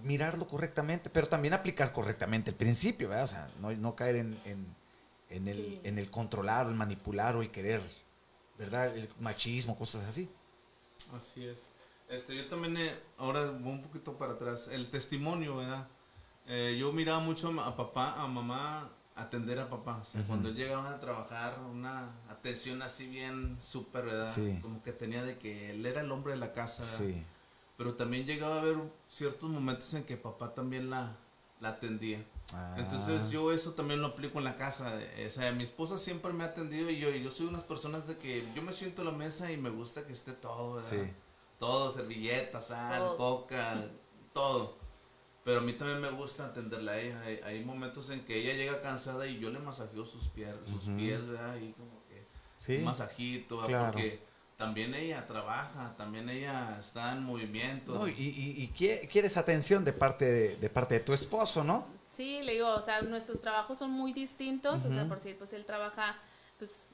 [0.04, 3.26] mirarlo correctamente, pero también aplicar correctamente el principio, ¿verdad?
[3.26, 4.76] O sea, no, no caer en, en,
[5.30, 5.82] en el, Sí.
[5.84, 7.82] en el controlar o el manipular o el querer,
[8.58, 8.96] ¿verdad?
[8.96, 10.30] El machismo, cosas así.
[11.16, 11.72] Así es.
[12.10, 15.88] Este, yo también, eh, ahora voy un poquito para atrás, el testimonio, ¿verdad?
[16.48, 19.98] Eh, yo miraba mucho a, papá, a mamá, atender a papá.
[19.98, 20.28] O sea, Ujú.
[20.28, 24.28] cuando él llegaba a trabajar, una atención así bien súper, ¿verdad?
[24.30, 24.60] Sí.
[24.62, 26.98] Como que tenía de que él era el hombre de la casa, ¿verdad?
[27.16, 27.26] Sí.
[27.78, 31.18] Pero también llegaba a haber ciertos momentos en que papá también la,
[31.60, 32.24] la atendía.
[32.54, 34.98] Ah, Entonces yo eso también lo aplico en la casa.
[35.26, 38.08] O sea, mi esposa siempre me ha atendido y yo, y yo soy unas personas
[38.08, 40.90] de que yo me siento a la mesa y me gusta que esté todo, ¿verdad?
[40.90, 41.12] Sí.
[41.60, 43.18] Todo, servilletas, sal, Todo.
[43.18, 43.86] coca,
[44.34, 44.78] todo.
[45.44, 47.22] Pero a mí también me gusta atenderla a ella.
[47.22, 50.88] Hay, hay momentos en que ella llega cansada y yo le masajeo sus pies, sus
[50.88, 50.98] Ujú.
[50.98, 51.56] pies, ¿verdad?
[51.58, 52.26] Y como que
[52.60, 52.78] Sí.
[52.78, 53.70] un masajito, ¿verdad?
[53.70, 53.92] claro.
[53.94, 54.20] porque
[54.58, 57.94] también ella trabaja, también ella está en movimiento.
[57.94, 61.64] No, y, y- y quie- quieres atención de parte de, de parte de tu esposo,
[61.64, 61.86] ¿no?
[62.06, 65.52] Sí, le digo, o sea, nuestros trabajos son muy distintos, o sea, por si pues
[65.54, 66.18] él trabaja
[66.58, 66.92] pues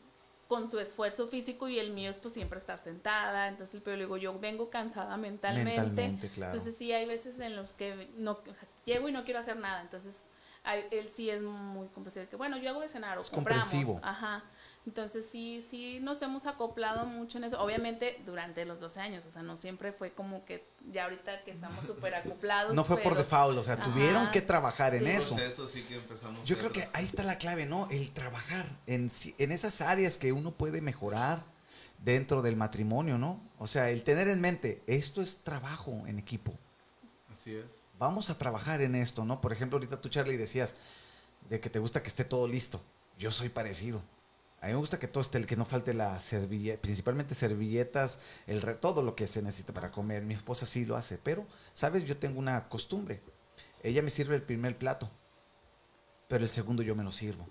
[0.48, 4.04] con su esfuerzo físico y el mío es pues siempre estar sentada, entonces pero le
[4.04, 6.52] digo, yo vengo cansada mentalmente, Mentalmente, claro.
[6.54, 9.56] entonces sí hay veces en los que no, o sea, llego y no quiero hacer
[9.58, 10.26] nada, entonces
[10.64, 13.70] hay- él sí es muy comprensivo, que bueno, yo hago de cenar o Es compramos,
[13.70, 14.02] comprensivo.
[14.04, 14.44] ajá,
[14.86, 19.30] entonces sí, sí nos hemos acoplado mucho en eso, obviamente durante los 12 años, o
[19.30, 22.74] sea, no siempre fue como que ya ahorita que estamos súper acoplados.
[22.74, 23.84] No fue por default, o sea, Ajá.
[23.84, 25.38] tuvieron que trabajar en eso.
[25.38, 26.44] Eso sí que empezamos.
[26.48, 27.88] Yo creo que ahí está la clave, ¿no?
[27.92, 31.44] El trabajar en, en esas áreas que uno puede mejorar
[32.04, 33.40] dentro del matrimonio, ¿no?
[33.60, 36.58] O sea, el tener en mente, esto es trabajo en equipo.
[37.32, 37.86] Así es.
[38.00, 39.40] Vamos a trabajar en esto, ¿no?
[39.42, 40.76] Por ejemplo, ahorita tú, Charlie, decías
[41.50, 42.82] de que te gusta que esté todo listo.
[43.18, 44.02] Yo soy parecido.
[44.62, 48.62] A mí me gusta que todo esté, que no falte la servilleta, principalmente servilletas, el
[48.62, 50.24] re- todo lo que se necesita para comer.
[50.24, 52.04] Mi esposa sí lo hace, pero, ¿sabes?
[52.06, 53.22] Yo tengo una costumbre.
[53.82, 55.10] Ella me sirve el primer plato,
[56.28, 57.50] pero el segundo yo me lo sirvo.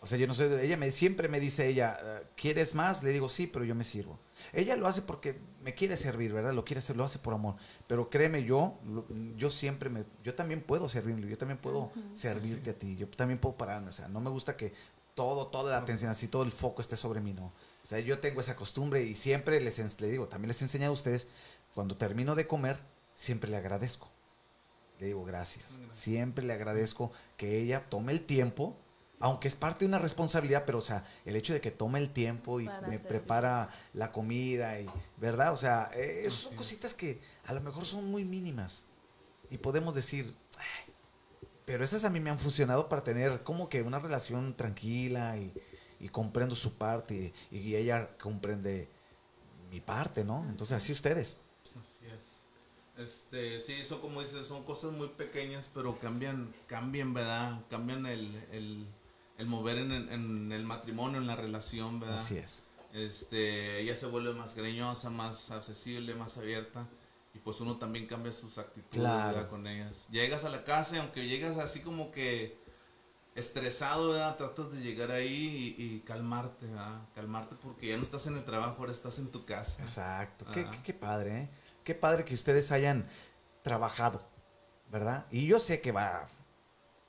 [0.00, 3.02] O sea, yo no sé, ella me, siempre me dice ella, "Eh, ¿quieres más?
[3.02, 4.18] Le digo, sí, pero yo me sirvo.
[4.52, 6.52] Ella lo hace porque me quiere servir, ¿verdad?
[6.52, 7.54] Lo quiere hacer, lo hace por amor.
[7.86, 9.06] Pero créeme, yo, lo-
[9.36, 12.00] yo siempre me, yo también puedo servirle, yo también puedo Ujú.
[12.12, 14.74] servirte a ti, yo también puedo pararme, o sea, no me gusta que
[15.14, 17.46] todo, toda la atención, así todo el foco esté sobre mí, no.
[17.46, 20.64] O sea, yo tengo esa costumbre y siempre les, ens- le digo, también les he
[20.64, 21.28] enseñado a ustedes,
[21.74, 22.78] cuando termino de comer,
[23.14, 24.10] siempre le agradezco.
[24.98, 25.82] Le digo gracias.
[25.92, 28.76] Siempre le agradezco que ella tome el tiempo,
[29.20, 32.10] aunque es parte de una responsabilidad, pero o sea, el hecho de que tome el
[32.10, 33.08] tiempo y Para me servir.
[33.08, 35.52] prepara la comida y, ¿verdad?
[35.52, 38.86] O sea, eh, son cositas que a lo mejor son muy mínimas
[39.50, 40.83] y podemos decir, "Ay",
[41.64, 45.52] pero esas a mí me han funcionado para tener como que una relación tranquila y,
[46.00, 48.88] y comprendo su parte y, y ella comprende
[49.70, 50.44] mi parte, ¿no?
[50.48, 51.40] Entonces así ustedes.
[51.80, 52.40] Así es.
[52.96, 57.60] Este, sí, son como dices, son cosas muy pequeñas, pero cambian, cambian, ¿verdad?
[57.68, 58.86] Cambian el, el,
[59.36, 62.16] el mover en, el- en el matrimonio, en la relación, ¿verdad?
[62.16, 62.64] Así es.
[62.92, 66.86] Este, ella se vuelve más cariñosa, más accesible, más abierta.
[67.34, 69.02] Y pues uno también cambia sus actitudes
[69.48, 70.06] con ellas.
[70.10, 72.56] Llegas a la casa y aunque llegas así como que
[73.34, 74.36] estresado, ¿verdad?
[74.36, 77.00] Tratas de llegar ahí y, y calmarte, ¿verdad?
[77.14, 79.82] Calmarte porque ya no estás en el trabajo, ahora estás en tu casa.
[79.82, 80.44] Exacto.
[80.52, 81.48] Qué, qué- qué padre, ¿eh?
[81.82, 83.06] Qué padre que ustedes hayan
[83.62, 84.22] trabajado,
[84.90, 85.26] ¿verdad?
[85.30, 86.28] Y yo sé que va...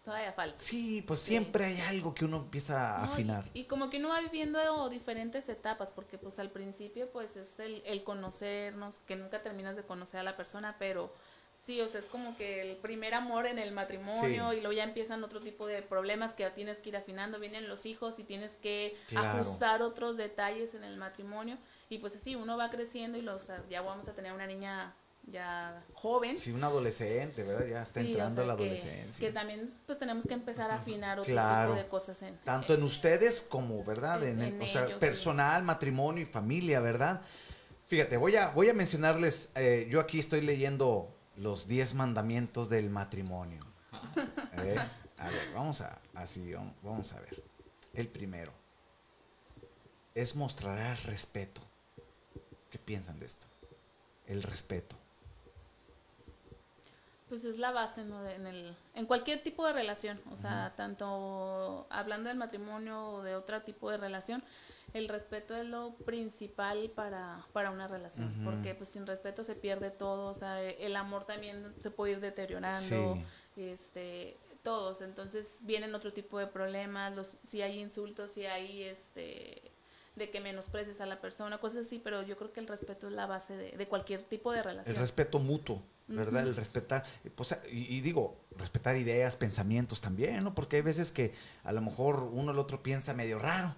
[0.06, 0.58] Todavía falta.
[0.58, 1.30] Sí, pues Sí.
[1.32, 3.50] siempre hay algo que uno empieza a No, y- afinar.
[3.56, 7.82] Y, como que uno va viviendo diferentes etapas, porque pues al principio pues es el,
[7.86, 11.12] el conocernos, que nunca terminas de conocer a la persona, pero
[11.60, 14.58] sí, o sea, es como que el primer amor en el matrimonio Sí.
[14.58, 17.88] y luego ya empiezan otro tipo de problemas que tienes que ir afinando, vienen los
[17.88, 19.40] hijos y tienes que Claro.
[19.42, 21.58] ajustar otros detalles en el matrimonio
[21.90, 24.94] y pues así uno va creciendo y los, ya vamos a tener una niña
[25.28, 26.38] ya joven.
[26.38, 27.66] Sí, un adolescente, ¿verdad?
[27.66, 29.28] Ya está Sí, o entrando sea, la adolescencia.
[29.28, 31.72] Que, también pues tenemos que empezar a afinar otro Claro.
[31.74, 34.24] tipo de cosas en Tanto en ustedes como, ¿verdad?
[34.24, 35.00] En, el- en o sea, ellos, sí.
[35.00, 37.22] personal, matrimonio y familia, ¿verdad?
[37.88, 42.90] Fíjate, voy a, voy a mencionarles, eh, yo aquí estoy leyendo los 10 mandamientos del
[42.90, 43.60] matrimonio.
[44.58, 44.76] ¿Eh?
[45.18, 47.44] A ver, vamos a, así, vam- vamos a ver.
[47.94, 48.52] El primero
[50.14, 51.62] es mostrar respeto.
[52.70, 53.48] ¿Qué piensan de esto?
[54.28, 54.96] El respeto.
[57.30, 58.22] Pues es la base, ¿no?
[58.22, 63.24] De- en, el, en cualquier tipo de relación, o sea, tanto hablando del matrimonio o
[63.24, 64.44] de otro tipo de relación,
[64.94, 69.90] el respeto es lo principal para, para una relación, porque pues sin respeto se pierde
[69.92, 73.18] todo, o sea, el amor también se puede ir deteriorando,
[73.58, 79.62] este, todos, entonces vienen otro tipo de problemas, los, si hay insultos, si hay este
[80.16, 83.14] de que menosprecies a la persona, cosas así, pero yo creo que el respeto es
[83.14, 84.96] la base de, de cualquier tipo de El relación.
[84.96, 86.48] respeto mutuo, ¿verdad?
[86.48, 87.04] El respetar,
[87.36, 90.54] pues, y, y digo, respetar ideas, pensamientos también, ¿no?
[90.54, 91.34] Porque hay veces que
[91.64, 93.76] a lo mejor uno el otro piensa medio raro,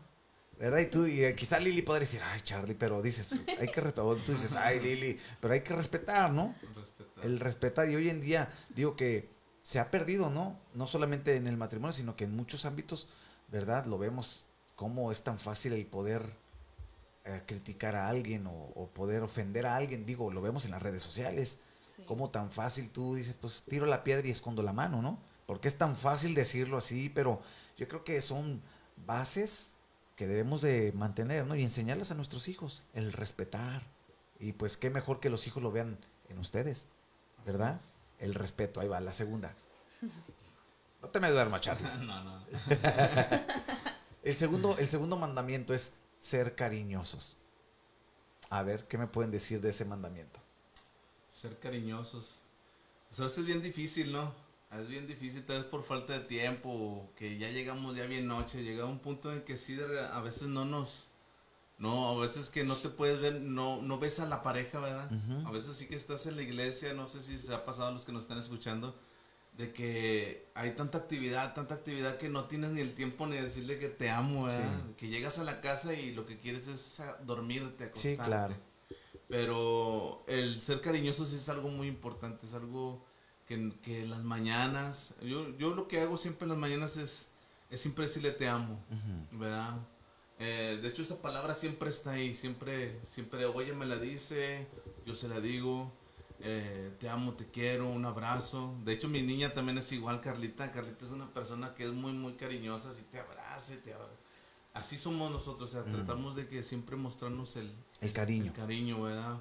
[0.60, 0.80] ¿verdad?
[0.80, 4.18] Y tú, y eh, quizá Lili podría decir, ay, Charlie, pero dices, hay que respetar,
[4.26, 6.54] tú dices, ay, Lili, pero hay que respetar, ¿no?
[6.76, 7.26] Respetar.
[7.26, 9.30] El respetar, y hoy en día, digo que
[9.64, 10.60] se ha perdido, ¿no?
[10.74, 13.10] No solamente en el matrimonio, sino que en muchos ámbitos,
[13.48, 13.86] ¿verdad?
[13.86, 16.24] Lo vemos cómo es tan fácil el poder
[17.26, 20.82] eh, criticar a alguien o, o poder ofender a alguien, digo, lo vemos en las
[20.82, 21.60] redes sociales.
[21.98, 22.04] Sí.
[22.06, 25.20] Cómo tan fácil tú dices, pues tiro la piedra y escondo la mano, ¿no?
[25.46, 27.42] Porque es tan fácil decirlo así, pero
[27.78, 28.62] yo creo que son
[29.06, 29.74] bases
[30.16, 31.56] que debemos de mantener, ¿no?
[31.56, 33.84] Y enseñarlas a nuestros hijos, el respetar.
[34.40, 35.98] Y pues qué mejor que los hijos lo vean
[36.30, 36.88] en ustedes,
[37.46, 37.82] ¿verdad?
[38.20, 38.80] el respeto.
[38.80, 39.54] Ahí va, la segunda.
[41.00, 41.88] No te me duermas, Charlie.
[42.06, 42.44] No, no.
[44.24, 47.38] El segundo, el segundo mandamiento es ser cariñosos.
[48.50, 50.42] A ver, ¿qué me pueden decir de ese mandamiento?
[51.38, 52.40] Ser cariñosos.
[53.10, 54.34] Pues a veces es bien difícil, ¿no?
[54.72, 58.64] Es bien difícil, tal vez por falta de tiempo, que ya llegamos ya bien noche,
[58.64, 59.78] llega un punto en que sí,
[60.12, 61.10] a veces no nos...
[61.78, 65.12] No, a veces que no te puedes ver, no, no ves a la pareja, ¿verdad?
[65.12, 65.48] Ujú.
[65.48, 67.92] A veces sí que estás en la iglesia, no sé si se ha pasado a
[67.92, 69.00] los que nos están escuchando,
[69.56, 73.44] de que hay tanta actividad, tanta actividad que no tienes ni el tiempo ni de
[73.44, 74.76] decirle que te amo, ¿verdad?
[74.88, 74.94] Sí.
[74.98, 78.10] Que llegas a la casa y lo que quieres es dormirte, acostarte.
[78.10, 78.56] Sí, claro.
[79.28, 83.06] Pero el ser cariñoso sí es algo muy importante, es algo
[83.46, 87.30] que, que en las mañanas, yo, yo lo que hago siempre en las mañanas es,
[87.70, 88.80] es siempre decirle te amo.
[89.32, 89.80] ¿verdad?
[90.40, 94.68] Eh, de hecho esa palabra siempre está ahí, siempre, siempre, oye me la dice,
[95.06, 95.92] yo se la digo,
[96.40, 98.76] eh, te amo, te quiero, un abrazo.
[98.86, 102.14] De hecho mi niña también es igual, Carlita, Carlita es una persona que es muy,
[102.14, 103.94] muy cariñosa, así te abraza, te
[104.74, 108.46] Así somos nosotros, o sea, tratamos de que siempre mostrarnos el, El cariño.
[108.46, 109.38] el cariño, ¿verdad?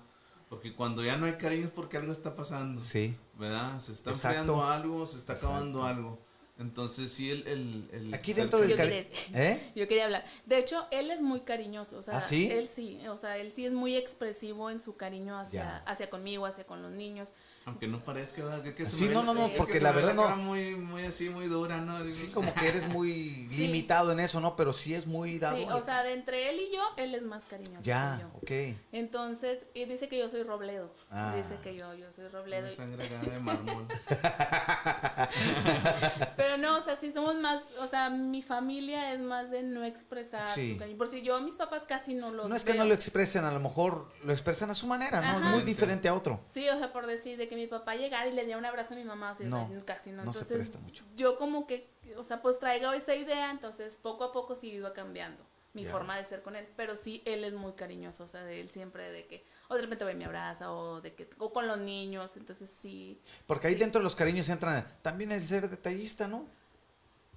[0.49, 3.15] Porque cuando ya no hay cariño es porque algo está pasando, Sí.
[3.39, 3.81] ¿verdad?
[3.81, 5.87] Se está enfriando algo, se está acabando Exacto.
[6.01, 6.19] algo.
[6.59, 7.47] Entonces, sí, el...
[7.47, 9.05] el, el Aquí dentro del cariño.
[9.35, 9.73] ¿Eh?
[9.77, 10.25] Yo quería hablar.
[10.47, 12.49] De hecho, él es muy cariñoso, o sea, ¿Ah, sí?
[12.51, 15.77] él sí, o sea, él sí es muy expresivo en su cariño hacia, Ya.
[15.87, 17.33] hacia conmigo, hacia con los niños.
[17.67, 18.63] Aunque no parezca, ¿verdad?
[18.63, 21.05] Que, que Sí, no, no, no, es que porque la verdad no- cara muy, muy
[21.05, 22.01] así, muy dura, ¿no?
[22.05, 23.57] Digo, Sí, como que eres muy Sí.
[23.67, 24.55] limitado en eso, ¿no?
[24.55, 25.57] Pero sí es muy dado.
[25.57, 28.29] Sí, o sea, de entre él y yo, él es más cariñoso que ya, yo.
[28.39, 28.77] ok.
[28.93, 30.95] Entonces, y dice que yo soy Robledo.
[31.11, 31.35] Ah.
[31.37, 32.73] Dice que yo, yo soy Robledo.
[32.73, 33.89] Sangre de mármol.
[36.37, 39.83] Pero no, o sea, sí somos más, o sea, mi familia es más de no
[39.85, 40.73] expresar Sí.
[40.75, 40.97] su cariño.
[40.99, 43.51] Por si yo, mis papás casi no los No es que no lo expresen, a
[43.51, 45.27] lo mejor lo expresan a su manera, ¿no?
[45.39, 45.51] Es Ajá.
[45.51, 46.41] muy diferente a otro.
[46.49, 48.95] Sí, o sea, por decir de que mi papá llegara y le diera un abrazo
[48.95, 50.25] a mi mamá, o sea, No, casi no.
[50.25, 51.05] no se Entonces, presta mucho.
[51.17, 54.93] yo como que, o sea, pues traigo esa idea, entonces poco a poco sí iba
[54.93, 55.45] cambiando
[55.75, 58.63] mi forma de ser con él, pero sí, él es muy cariñoso, o sea, de
[58.63, 61.53] él siempre de que, o de repente va y me abraza, o de que, o
[61.53, 63.81] con los niños, entonces sí, Porque ahí Sí.
[63.81, 66.47] dentro de los cariños entran también el ser detallista, ¿no?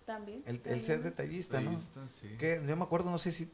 [0.05, 0.41] también.
[0.47, 1.71] El, ser detallista, ¿no?
[1.71, 2.35] Detallista, sí.
[2.39, 3.51] Que yo me acuerdo, no sé si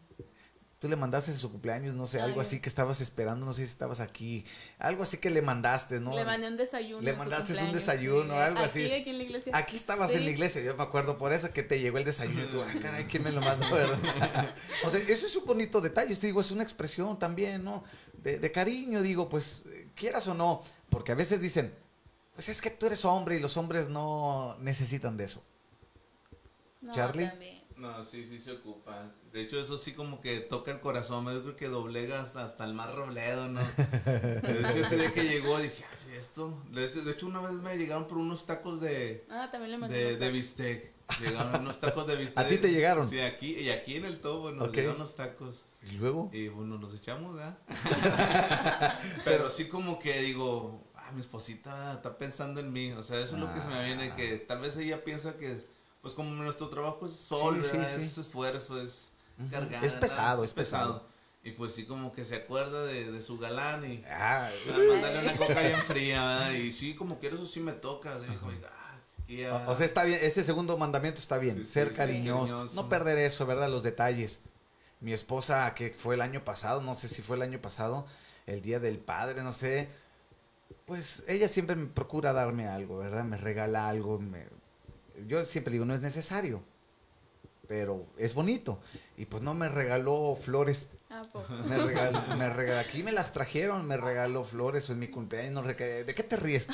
[0.86, 2.46] tú le mandaste en su cumpleaños, no sé, algo Ay.
[2.46, 4.46] así que estabas esperando, no sé si estabas aquí,
[4.78, 6.14] algo así que le mandaste, ¿no?
[6.14, 7.02] Le mandé un desayuno.
[7.02, 8.40] Le mandaste un desayuno, sí.
[8.40, 8.94] algo Aquí, así.
[8.94, 9.58] Aquí en la iglesia.
[9.58, 12.44] Aquí estabas en la iglesia, yo me acuerdo por eso que te llegó el desayuno
[12.44, 13.66] y tú, ah, caray, ¿quién me lo mandó?
[14.86, 17.84] o sea, eso es un bonito detalle, te digo, es una expresión también, ¿no?
[18.22, 19.66] De, de cariño, digo, pues,
[19.96, 20.62] quieras o no,
[20.92, 21.74] porque a veces dicen,
[22.36, 25.44] pues es que tú eres hombre y los hombres no necesitan de eso.
[26.82, 27.28] No, Charlie.
[27.28, 27.65] también.
[27.78, 29.12] No, sí, sí se ocupa.
[29.34, 31.26] De hecho, eso sí como que toca el corazón.
[31.26, 33.60] Yo creo que doblega hasta, hasta el más robledo, ¿no?
[34.06, 36.64] De hecho, ese día que llegó dije, ay, ¿sí esto?
[36.72, 39.78] De hecho, de hecho, una vez me llegaron por unos tacos de, Ah, también le
[39.78, 40.92] mandé de, unos de bistec.
[41.20, 42.38] Llegaron unos tacos de bistec.
[42.46, 43.10] ¿A ti te llegaron?
[43.10, 44.76] Sí, aquí, y aquí en el tobo nos Ok.
[44.76, 45.66] llegaron los tacos.
[45.84, 47.58] Y luego, Y bueno, los echamos, ¿verdad?
[49.26, 52.92] Pero sí como que digo, ah, mi esposita está pensando en mí.
[52.94, 55.62] O sea, eso es lo que se me viene, que tal vez ella piensa que,
[56.06, 57.96] pues como nuestro trabajo es sol, Sí, sí, ¿verdad?
[57.98, 58.04] sí.
[58.04, 59.10] es esfuerzo, es
[59.50, 59.84] cargar.
[59.84, 61.04] Es pesado, es pesado.
[61.44, 65.22] Y pues sí como que se acuerda de, de su galán y ah, ah, mandarle
[65.22, 66.52] una coca bien fría, ¿verdad?
[66.52, 68.20] Y sí, como que eso sí me toca.
[68.20, 69.56] Dijo, ah, chiquilla.
[69.68, 72.66] o, o sea, está bien, ese segundo mandamiento está bien, ser cariñoso.
[72.76, 73.68] no perder eso, ¿verdad?
[73.68, 74.42] Los detalles.
[75.00, 78.06] Mi esposa, que fue el año pasado, no sé si fue el año pasado,
[78.46, 79.90] el día del padre, no sé,
[80.86, 83.24] pues ella siempre me procura darme algo, ¿verdad?
[83.24, 84.48] Me regala algo, me-
[85.28, 86.64] yo siempre digo, no es necesario,
[87.68, 88.80] pero es bonito.
[89.18, 91.24] Y pues no me regaló flores, Ah,
[91.70, 95.66] me regaló, me regaló, aquí me las trajeron, me regaló flores en mi cumpleaños.
[95.66, 96.68] ¿De qué te ríes?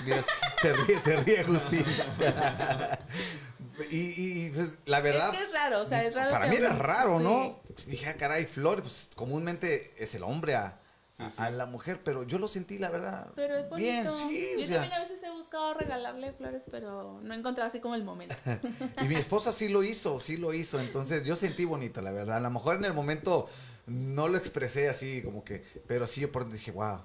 [0.60, 1.86] Se ríe, se ríe Agustín.
[3.92, 6.32] y, y, pues, la verdad, Es que es raro, o sea, es raro.
[6.32, 7.24] para mí era raro, sí.
[7.24, 7.60] ¿no?
[7.74, 10.80] Pues dije, ah, caray, flores, pues comúnmente es el hombre a,
[11.22, 11.42] Sí, a- sí.
[11.42, 13.32] a la mujer, pero yo lo sentí, la verdad.
[13.36, 13.92] Pero es bonito.
[13.92, 14.48] Bien, sí.
[14.56, 17.80] o Yo sea, también a veces he buscado regalarle flores, pero no he encontrado así
[17.80, 18.36] como el momento.
[19.04, 20.80] Y mi esposa sí lo hizo, sí lo hizo.
[20.80, 22.38] Entonces yo sentí bonito, la verdad.
[22.38, 23.48] A lo mejor en el momento
[23.88, 27.02] no lo expresé así como que, pero sí yo por dije, wow,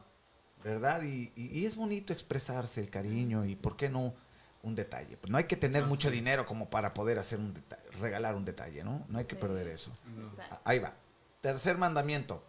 [0.64, 1.02] ¿verdad?
[1.02, 4.14] Y, y- y es bonito expresarse el cariño y por qué no
[4.62, 5.16] un detalle.
[5.16, 8.44] Pues no hay que tener mucho dinero como para poder hacer un detalle, regalar un
[8.44, 9.04] detalle, ¿no?
[9.08, 9.96] No hay que perder eso.
[10.16, 10.26] No.
[10.28, 10.58] Exacto.
[10.64, 10.92] Ahí va.
[11.40, 12.42] Tercer mandamiento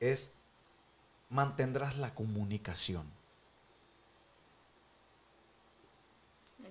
[0.00, 0.32] es
[1.28, 3.06] mantendrás la comunicación.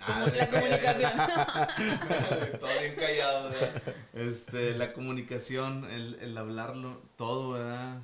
[0.06, 1.12] Como la comunicación.
[2.60, 3.82] todo bien callado, ¿verdad?
[4.14, 8.02] Este, la comunicación, el, el hablarlo, todo, ¿verdad?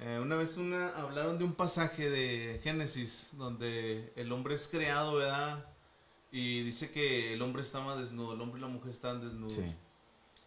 [0.00, 5.16] Eh, una vez una, hablaron de un pasaje de Génesis donde el hombre es creado,
[5.16, 5.66] ¿verdad?
[6.32, 9.54] Y dice que el hombre estaba desnudo, el hombre y la mujer estaban desnudos.
[9.54, 9.74] Sí.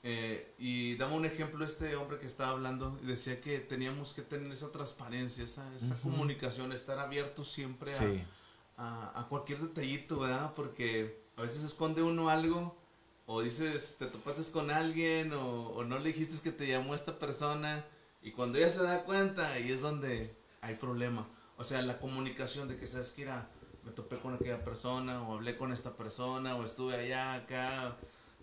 [0.06, 4.22] Eh, y daba un ejemplo este hombre que estaba hablando y decía que teníamos que
[4.22, 6.10] tener esa transparencia, esa, esa Ujú.
[6.10, 8.24] comunicación, estar abiertos siempre a, Sí.
[8.78, 10.52] a, a cualquier detallito, ¿verdad?
[10.56, 12.76] Porque a veces esconde uno algo
[13.28, 17.18] o dices, te topaste con alguien o, o no le dijiste que te llamó esta
[17.18, 17.86] persona
[18.22, 20.30] y cuando ella se da cuenta ahí es donde
[20.60, 21.26] hay problema.
[21.58, 23.48] O sea, la comunicación de que sabes que era,
[23.86, 27.96] me topé con aquella persona o hablé con esta persona o estuve allá, acá,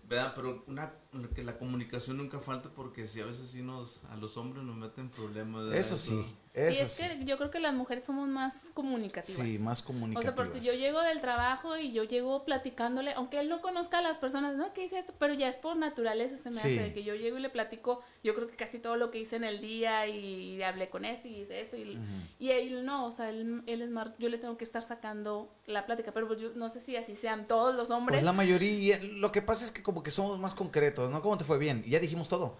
[0.09, 0.33] ¿verdad?
[0.35, 0.91] Pero una,
[1.35, 4.75] que la comunicación nunca falta porque si a veces sí nos, a los hombres nos
[4.77, 5.63] meten problemas.
[5.63, 5.77] ¿verdad?
[5.79, 6.13] Eso sí,
[6.53, 7.03] y eso es sí.
[7.03, 9.47] que yo creo que las mujeres somos más comunicativas.
[9.47, 10.23] Sí, más O comunicativas.
[10.23, 14.01] sea, porque yo llego del trabajo y yo llego platicándole, aunque él no conozca a
[14.01, 15.13] las personas, no, ¿qué hice esto?
[15.17, 16.67] Pero ya es por naturaleza, se me Sí.
[16.67, 19.19] hace de que yo llego y le platico, yo creo que casi todo lo que
[19.19, 22.03] hice en el día y, hablé con este y hice esto y, Ujú.
[22.39, 25.53] y él no, o sea, él, él es más, yo le tengo que estar sacando
[25.65, 28.17] la plática, pero pues yo no sé si así sean todos los hombres.
[28.17, 31.21] Pues la mayoría, lo que pasa es que como que somos más concretos, ¿no?
[31.21, 31.83] ¿Cómo te fue bien?
[31.85, 32.57] Y ya dijimos todo.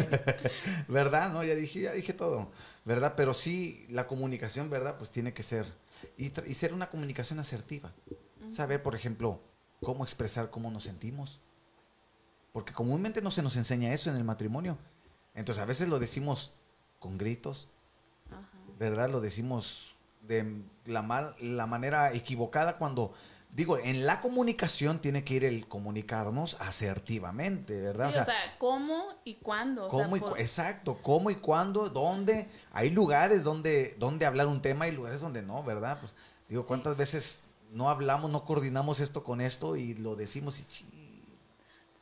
[0.88, 1.32] ¿Verdad?
[1.32, 2.50] No, ya dije, ya dije todo.
[2.84, 3.14] ¿Verdad?
[3.16, 4.96] Pero sí, la comunicación, ¿verdad?
[4.98, 5.66] Pues tiene que ser.
[6.16, 7.92] Y, y ser una comunicación asertiva.
[8.50, 9.40] Saber, por ejemplo,
[9.82, 11.40] cómo expresar cómo nos sentimos.
[12.52, 14.78] Porque comúnmente no se nos enseña eso en el matrimonio.
[15.34, 16.52] Entonces a veces lo decimos
[16.98, 17.70] con gritos,
[18.30, 18.48] Ajá.
[18.78, 19.08] ¿verdad?
[19.08, 19.94] Lo decimos
[20.26, 23.12] de la, mal, la manera equivocada cuando,
[23.52, 28.12] digo, en la comunicación tiene que ir el comunicarnos asertivamente, ¿verdad?
[28.12, 29.86] Sí, o sea, ¿cómo y cuándo?
[29.86, 32.48] O sea, ¿cómo y por- cu- exacto, cómo y cuándo, dónde.
[32.72, 35.98] Hay lugares donde, donde hablar un tema y lugares donde no, ¿verdad?
[36.00, 36.14] Pues
[36.48, 36.68] digo, Sí.
[36.68, 40.64] ¿cuántas veces no hablamos, no coordinamos esto con esto y lo decimos y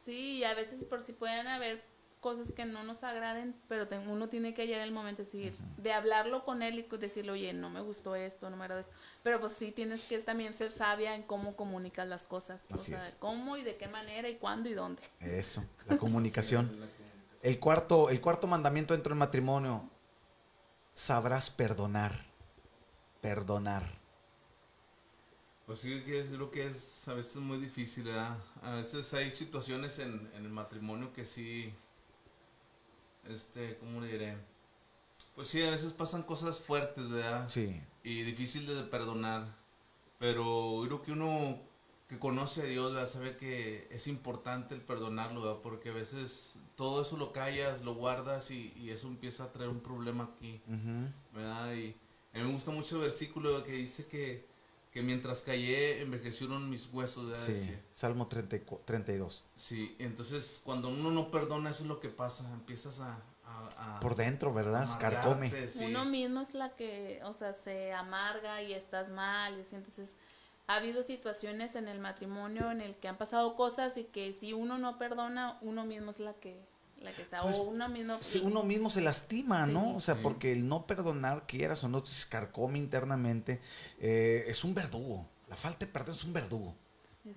[0.05, 1.85] Sí, y a veces por si pueden haber
[2.21, 5.59] cosas que no nos agraden, pero te- uno tiene que hallar el momento de decir,
[5.77, 8.93] de hablarlo con él y decirle, oye, no me gustó esto, no me agradó esto.
[9.23, 12.65] Pero pues sí tienes que también ser sabia en cómo comunicas las cosas.
[12.73, 13.15] Así o sea, es.
[13.19, 15.03] cómo y de qué manera y cuándo y dónde.
[15.21, 16.67] Eso, la comunicación.
[16.67, 17.09] Sí, la comunicación.
[17.43, 19.89] El cuarto, el cuarto mandamiento dentro del matrimonio,
[20.93, 22.13] sabrás perdonar.
[23.21, 23.99] Perdonar.
[25.67, 28.39] Pues sí, creo que es a veces muy difícil, ¿verdad?
[28.63, 31.75] A veces hay situaciones en, en el matrimonio que sí,
[33.29, 34.37] este, ¿cómo le diré?
[35.35, 37.49] Pues sí, a veces pasan cosas fuertes, ¿verdad?
[37.49, 39.47] Sí, Y difíciles de perdonar.
[40.19, 41.61] Pero creo que uno
[42.09, 43.09] que conoce a Dios, ¿verdad?
[43.09, 45.61] Sabe que es importante el perdonarlo, ¿verdad?
[45.63, 49.69] Porque a veces todo eso lo callas, lo guardas y, y eso empieza a traer
[49.71, 50.61] un problema aquí.
[51.35, 51.75] ¿verdad?
[51.75, 51.95] Y
[52.33, 54.48] a mí me gusta mucho el versículo que dice que,
[54.99, 57.43] que mientras callé envejecieron mis huesos, ¿verdad?
[57.47, 57.53] sí.
[57.53, 57.81] Decía.
[57.93, 59.45] Salmo 34 32.
[59.55, 63.13] Sí, entonces cuando uno no perdona eso es lo que pasa, empiezas a...
[63.45, 64.89] a- a Por dentro, ¿verdad?
[64.99, 65.69] Carcome.
[65.69, 65.85] sí.
[65.87, 69.57] Uno mismo es la que, o sea, se amarga y estás mal.
[69.57, 70.17] y así, entonces,
[70.67, 74.53] ha habido situaciones en el matrimonio en el que han pasado cosas y que si
[74.53, 76.61] uno no perdona, uno mismo es la que,
[77.01, 77.43] la que está.
[77.43, 78.19] Pues, o uno mismo.
[78.21, 79.73] Sí, uno mismo se lastima, Sí.
[79.73, 79.97] ¿no?
[79.97, 80.21] O sea, Sí.
[80.23, 83.61] porque el no perdonar, quieras o no, te carcome internamente,
[83.99, 85.29] eh, es un verdugo.
[85.49, 86.77] La falta de perdón es un verdugo,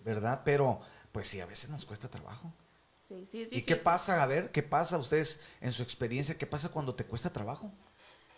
[0.03, 0.41] ¿verdad?
[0.43, 0.81] Pero,
[1.11, 2.53] pues sí, a veces nos cuesta trabajo.
[2.97, 4.21] Sí, sí, es ¿Y qué pasa?
[4.23, 6.37] A ver, ¿qué pasa ustedes en su experiencia?
[6.37, 7.71] ¿Qué pasa cuando te cuesta trabajo?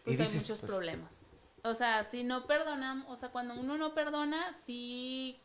[0.03, 1.25] Pues y hay dices, muchos pues, problemas.
[1.63, 5.39] O sea, si no perdonamos, o sea, cuando uno no perdona, sí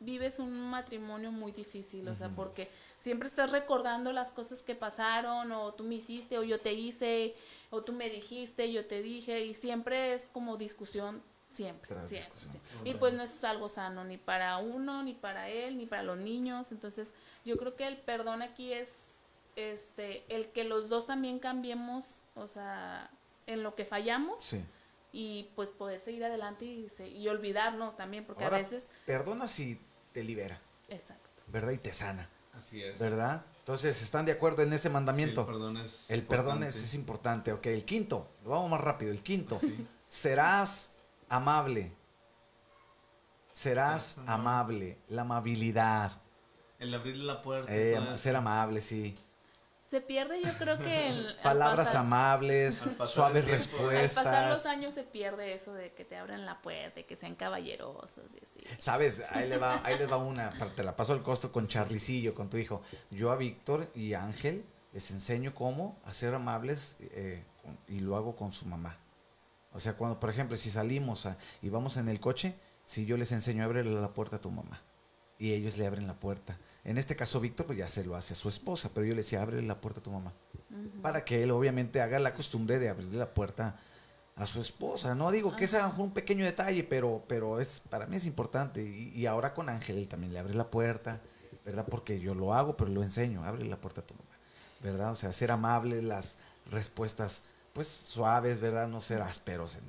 [0.00, 2.70] vives un matrimonio muy difícil, o sea, porque
[3.00, 7.34] siempre estás recordando las cosas que pasaron, o tú me hiciste, o yo te hice,
[7.70, 11.20] o tú me dijiste, yo te dije, y siempre es como discusión,
[11.50, 12.62] siempre, Tras siempre, discusión.
[12.64, 12.90] siempre.
[12.90, 16.18] Y pues no es algo sano, ni para uno, ni para él, ni para los
[16.18, 17.12] niños, entonces
[17.44, 19.14] yo creo que el perdón aquí es
[19.56, 23.10] este el que los dos también cambiemos, o sea,
[23.46, 24.62] en lo que fallamos Sí.
[25.12, 29.48] y pues poder seguir adelante y, se- y olvidarnos también, porque Ahora, a veces, Perdona
[29.48, 29.80] si
[30.18, 31.28] te libera, exacto.
[31.46, 31.70] ¿verdad?
[31.70, 32.98] Y te sana, Así es.
[32.98, 33.44] ¿verdad?
[33.60, 35.42] Entonces, ¿están de acuerdo en ese Sí, mandamiento?
[35.42, 36.78] el perdón es el perdón es, importante.
[36.86, 37.52] es importante.
[37.52, 39.12] Ok, el quinto, lo vamos más rápido.
[39.12, 39.86] El quinto, Sí.
[40.08, 40.90] serás
[41.28, 41.92] amable.
[43.52, 44.32] Serás amable.
[44.34, 44.98] amable.
[45.08, 46.20] La amabilidad.
[46.80, 47.72] El abrirle la puerta.
[47.72, 49.14] Eh, ser amable, sí.
[49.90, 53.78] Se pierde yo creo que el, al Palabras pasar- amables, suaves tiempo.
[53.82, 54.24] Al respuestas.
[54.24, 57.34] pasar los años se pierde eso de que te abran la puerta y que sean
[57.34, 58.60] caballerosos y así.
[58.78, 62.34] Sabes, ahí le va, ahí les va una, te la paso al costo con Charlicillo,
[62.34, 62.82] con tu hijo.
[63.10, 67.44] Yo a Víctor y a Ángel les enseño cómo a ser amables eh,
[67.88, 68.96] y lo hago con su mamá.
[69.72, 73.16] O sea, cuando, por ejemplo, si salimos a- y vamos en el coche, si yo
[73.16, 74.82] les enseño a abrirle la puerta a tu mamá
[75.38, 76.58] y ellos le abren la puerta.
[76.84, 79.22] En este caso, Víctor, pues ya se lo hace a su esposa, pero yo le
[79.22, 80.32] decía, abre la puerta a tu mamá.
[81.02, 83.78] Para que él obviamente haga la costumbre de abrirle la puerta
[84.36, 85.14] a su esposa.
[85.14, 88.82] No digo que sea un pequeño detalle, pero, pero es para mí es importante.
[88.82, 91.20] Y, y ahora con Ángel él también le abre la puerta,
[91.64, 91.86] ¿verdad?
[91.88, 93.44] Porque yo lo hago, pero lo enseño.
[93.44, 94.38] Abre la puerta a tu mamá,
[94.82, 95.12] ¿verdad?
[95.12, 96.38] O sea, ser amable, las
[96.70, 98.88] respuestas, pues suaves, ¿verdad?
[98.88, 99.82] No ser ásperos en,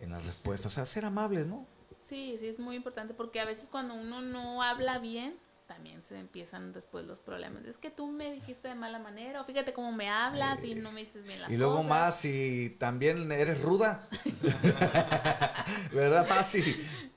[0.00, 0.72] en las respuestas.
[0.72, 1.66] O sea, ser amables, ¿no?
[2.04, 5.36] Sí, sí, es muy importante porque a veces cuando uno no habla bien,
[5.66, 7.64] también se empiezan después los problemas.
[7.64, 10.92] Es que tú me dijiste de mala manera, o fíjate cómo me hablas y no
[10.92, 11.88] me dices bien las Y luego cosas.
[11.88, 14.06] más si también eres ruda,
[15.92, 16.26] ¿verdad?
[16.46, 16.60] Si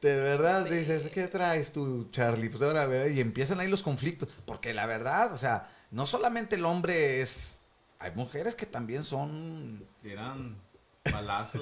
[0.02, 0.74] de verdad Sí.
[0.76, 2.50] dices, ¿qué traes tú, Charlie?
[2.50, 3.12] Pues ahora, ¿verdad?
[3.12, 7.58] y empiezan ahí los conflictos, porque la verdad, o sea, no solamente el hombre es,
[8.00, 10.56] hay mujeres que también son, Tiran
[11.12, 11.62] balazos.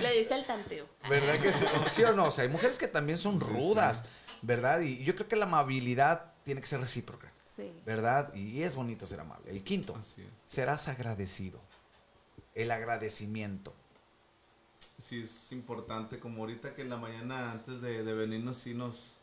[0.00, 0.86] Le dice el tanteo.
[1.08, 2.26] ¿verdad que sí, sí o no?
[2.26, 3.52] O sea, hay mujeres que también son Sí, sí.
[3.52, 4.04] rudas,
[4.42, 4.80] ¿verdad?
[4.80, 7.70] Y yo creo que la amabilidad tiene que ser recíproca, Sí.
[7.86, 8.32] ¿verdad?
[8.34, 9.50] Y es bonito ser amable.
[9.50, 9.98] El quinto,
[10.44, 11.60] serás agradecido.
[12.54, 13.74] El agradecimiento.
[14.98, 19.16] Sí, es importante, como ahorita que en la mañana antes de, de venirnos, sí nos,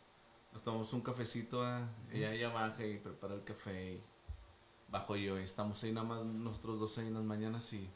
[0.51, 1.87] nos tomamos un cafecito, ¿verdad?
[2.11, 4.03] ella, ella baja y prepara el café, y
[4.89, 7.89] bajo yo, y estamos ahí nada más nosotros dos ahí en las mañanas, y,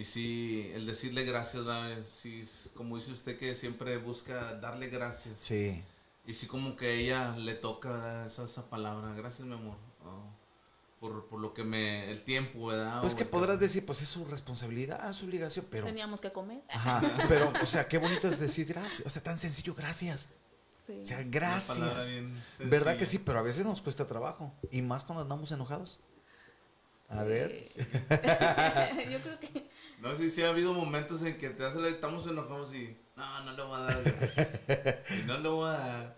[0.00, 1.98] y sí, el decirle gracias, ¿verdad?
[2.06, 5.84] sí, como dice usted que siempre busca darle gracias, Sí.
[6.26, 10.24] y sí como que a ella le toca esa, esa palabra, gracias mi amor, oh,
[11.00, 13.02] por, por lo que me, el tiempo, ¿verdad?
[13.02, 15.84] Pues O que podrás decir, pues es su responsabilidad, es su obligación, pero...
[15.84, 16.62] Teníamos que comer.
[16.70, 20.30] Ajá, pero, o sea, qué bonito es decir gracias, o sea, tan sencillo, gracias.
[20.86, 21.00] Sí.
[21.02, 22.08] O sea, gracias.
[22.08, 23.18] bien ¿Verdad que sí?
[23.18, 26.00] Pero a veces nos cuesta trabajo, y más cuando andamos enojados.
[27.10, 27.28] A Sí.
[27.28, 27.64] ver.
[29.10, 29.68] Yo creo que
[30.00, 33.52] No, sí, sí ha habido momentos en que te hace, estamos enojados y no, no
[33.52, 34.02] le voy a dar.
[35.22, 36.14] y no le voy a dar.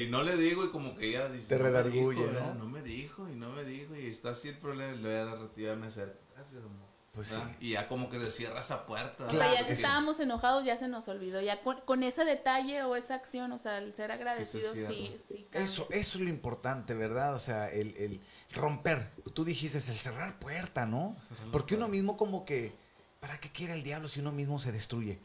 [0.00, 1.48] Y no le digo y como que ella dice.
[1.48, 2.32] Te "No me redarguye, dijo, ¿no?
[2.40, 2.54] ¿verdad?
[2.54, 5.40] No me dijo y no me dijo y está así el problema y luego ya
[5.42, 6.18] retira me acerco.
[6.34, 6.88] Gracias, amor.
[7.12, 7.36] Pues sí.
[7.60, 9.24] Y ya como que se cierra esa puerta.
[9.24, 9.82] O Claro sea, ya si sí.
[9.82, 11.42] estábamos enojados, ya se nos olvidó.
[11.42, 15.46] Ya con, con ese detalle o esa acción, o sea, el ser agradecido, sí, sí.
[15.52, 17.34] Eso, eso es lo importante, ¿verdad?
[17.34, 18.22] O sea, el, el
[18.54, 19.10] romper.
[19.34, 21.14] Tú dijiste, el cerrar puerta, ¿no?
[21.20, 22.74] Cerrar Porque uno mismo como que,
[23.20, 25.20] ¿para qué quiere el diablo si uno mismo se destruye?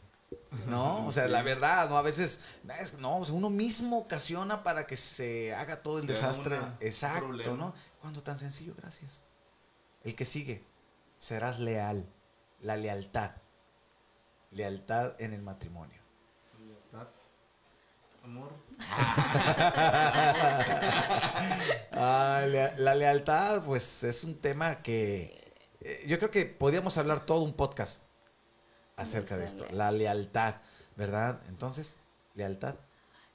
[0.67, 1.05] ¿No?
[1.05, 1.29] O sea, Sí.
[1.31, 1.97] la verdad, ¿no?
[1.97, 2.41] A veces,
[2.81, 6.59] es- no, o sea, uno mismo ocasiona para que se haga todo el Se desastre.
[6.81, 7.55] Exacto, problema.
[7.55, 7.73] ¿no?
[8.01, 9.23] Cuando tan sencillo, gracias.
[10.03, 10.65] El que sigue,
[11.17, 12.07] serás leal.
[12.61, 13.31] La lealtad.
[14.51, 16.01] Lealtad en el matrimonio.
[16.59, 17.07] Lealtad,
[18.23, 18.51] Amor.
[21.99, 22.45] Ah,
[22.77, 27.53] la lealtad, pues es un tema que eh, yo creo que podríamos hablar todo un
[27.53, 28.03] podcast
[28.95, 29.65] acerca de esto.
[29.71, 30.55] La lealtad,
[30.95, 31.41] ¿verdad?
[31.47, 31.97] Entonces,
[32.35, 32.75] lealtad.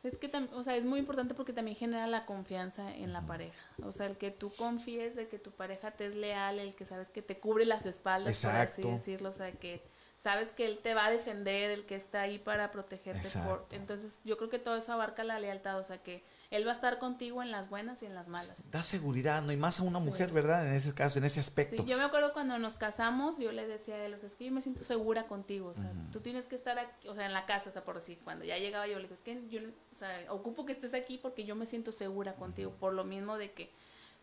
[0.03, 3.63] Es que, o sea, es muy importante porque también genera la confianza en la pareja.
[3.85, 6.85] O sea, el que tú confíes de que tu pareja te es leal, el que
[6.85, 9.29] sabes que te cubre las espaldas, por así decirlo.
[9.29, 9.81] O sea, que
[10.17, 13.29] sabes que él te va a defender, el que está ahí para protegerte.
[13.47, 15.79] Por, entonces, yo creo que todo eso abarca la lealtad.
[15.79, 18.71] O sea, que él va a estar contigo en las buenas y en las malas.
[18.71, 19.53] Da seguridad, ¿no?
[19.53, 20.05] Y más a una Sí.
[20.07, 20.67] mujer, ¿verdad?
[20.69, 21.85] En ese caso, en ese Sí, aspecto.
[21.85, 24.45] yo me acuerdo cuando nos casamos, yo le decía a él, o sea, es que
[24.45, 27.33] yo me siento segura contigo, o sea, tú tienes que estar aquí, o sea, en
[27.33, 29.61] la casa, o sea, por decir, cuando ya llegaba yo le digo, es que yo,
[29.61, 33.39] o sea, ocupo que estés aquí porque yo me siento segura contigo, por lo mismo
[33.39, 33.71] de que,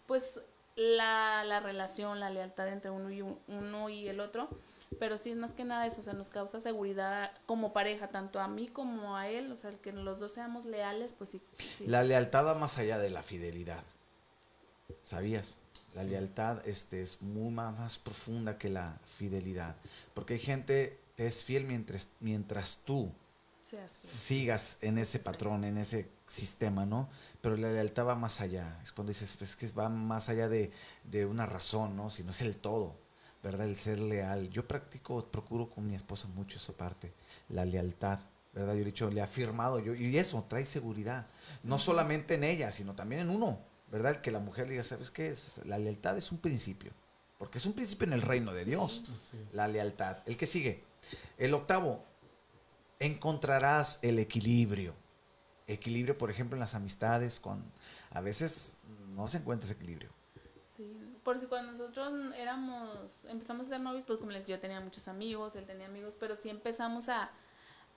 [0.05, 0.39] pues,
[0.75, 4.49] la, la relación, la lealtad entre uno y, un- uno y el otro,
[4.97, 8.39] pero sí es más que nada eso, o sea, nos causa seguridad como pareja, tanto
[8.39, 11.41] a mí como a él, o sea, el que los dos seamos leales, pues sí.
[11.77, 11.85] sí.
[11.87, 13.83] La lealtad va más allá de la fidelidad.
[15.03, 15.59] ¿Sabías?
[15.95, 16.09] La Sí.
[16.09, 19.75] lealtad este, es muy más, más profunda que la fidelidad.
[20.13, 23.11] Porque hay gente que es fiel mientras, mientras tú
[23.87, 27.09] sigas en ese patrón, en ese sistema, ¿no?
[27.41, 28.79] Pero la lealtad va más allá.
[28.81, 30.71] Es cuando dices, es que va más allá de,
[31.03, 32.09] de una razón, ¿no?
[32.09, 32.95] Sino es el todo,
[33.43, 33.67] ¿verdad?
[33.67, 34.49] El ser leal.
[34.49, 37.13] Yo practico, procuro con mi esposa mucho esa parte,
[37.49, 38.19] la lealtad,
[38.53, 38.73] ¿verdad?
[38.73, 41.27] Yo he dicho, le he afirmado yo, y eso trae seguridad.
[41.63, 43.59] No solamente en ella, sino también en uno,
[43.91, 44.21] ¿verdad?
[44.21, 45.29] Que la mujer le diga, ¿sabes qué?
[45.29, 46.91] Es- La lealtad es un principio,
[47.37, 48.65] porque es un principio en el reino de.
[48.65, 49.01] Dios
[49.53, 50.17] la lealtad.
[50.25, 50.83] El que sigue.
[51.37, 52.03] El octavo,
[52.99, 54.93] encontrarás el equilibrio.
[55.67, 57.63] Equilibrio, por ejemplo, en las amistades, con
[58.11, 58.77] a veces
[59.15, 60.09] no se encuentra ese equilibrio.
[60.75, 60.91] Sí,
[61.30, 65.07] por si cuando nosotros éramos, empezamos a ser novios, pues como les yo tenía muchos
[65.07, 67.30] amigos, él tenía amigos, pero sí empezamos a,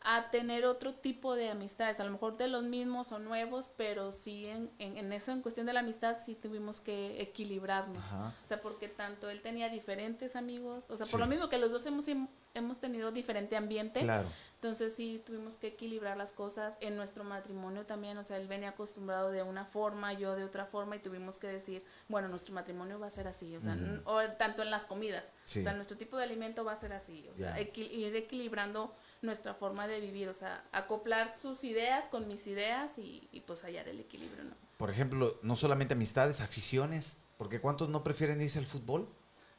[0.04, 4.12] a tener otro tipo de amistades, a lo mejor de los mismos o nuevos, pero
[4.12, 7.98] sí en, en, en eso, en cuestión de la amistad, sí tuvimos que equilibrarnos.
[7.98, 8.34] Ajá.
[8.42, 11.12] O sea, porque tanto él tenía diferentes amigos, o sea, Sí.
[11.12, 12.06] por lo mismo que los dos hemos,
[12.54, 14.28] hemos tenido diferente ambiente, Claro.
[14.62, 18.68] Entonces sí tuvimos que equilibrar las cosas en nuestro matrimonio también, o sea, él venía
[18.68, 23.00] acostumbrado de una forma, yo de otra forma y tuvimos que decir, bueno, nuestro matrimonio
[23.00, 25.58] va a ser así, o sea, o tanto en las comidas, Sí.
[25.58, 28.94] o sea, nuestro tipo de alimento va a ser así, o sea, equi- ir equilibrando
[29.22, 33.64] nuestra forma de vivir, o sea, acoplar sus ideas con mis ideas y, y, pues
[33.64, 34.54] hallar el equilibrio, ¿no?
[34.76, 37.16] Por ejemplo, no solamente amistades, aficiones.
[37.38, 39.08] Porque ¿cuántos no prefieren irse al fútbol?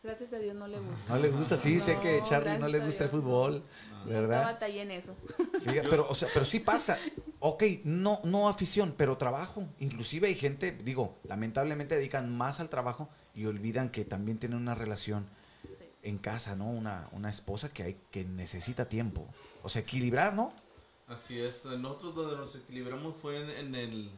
[0.04, 1.14] Gracias a Dios no le gusta.
[1.14, 3.18] No le gusta, sí, sé que Charlie no le gusta el no.
[3.18, 4.06] fútbol, No.
[4.06, 4.44] Yo ¿verdad?
[4.44, 5.16] batallé en eso.
[5.62, 6.98] Fíjate, pero, o sea, pero sí pasa.
[7.40, 9.66] Ok, no, no afición, pero trabajo.
[9.80, 14.76] Inclusive hay gente, digo, lamentablemente dedican más al trabajo y olvidan que también tienen una
[14.76, 15.28] relación.
[16.04, 16.70] En casa, ¿no?
[16.70, 19.26] Una, una esposa que hay que necesita tiempo.
[19.64, 20.54] O sea, equilibrar, ¿no?
[21.08, 24.12] Así es, nosotros donde nos equilibramos fue en, en el...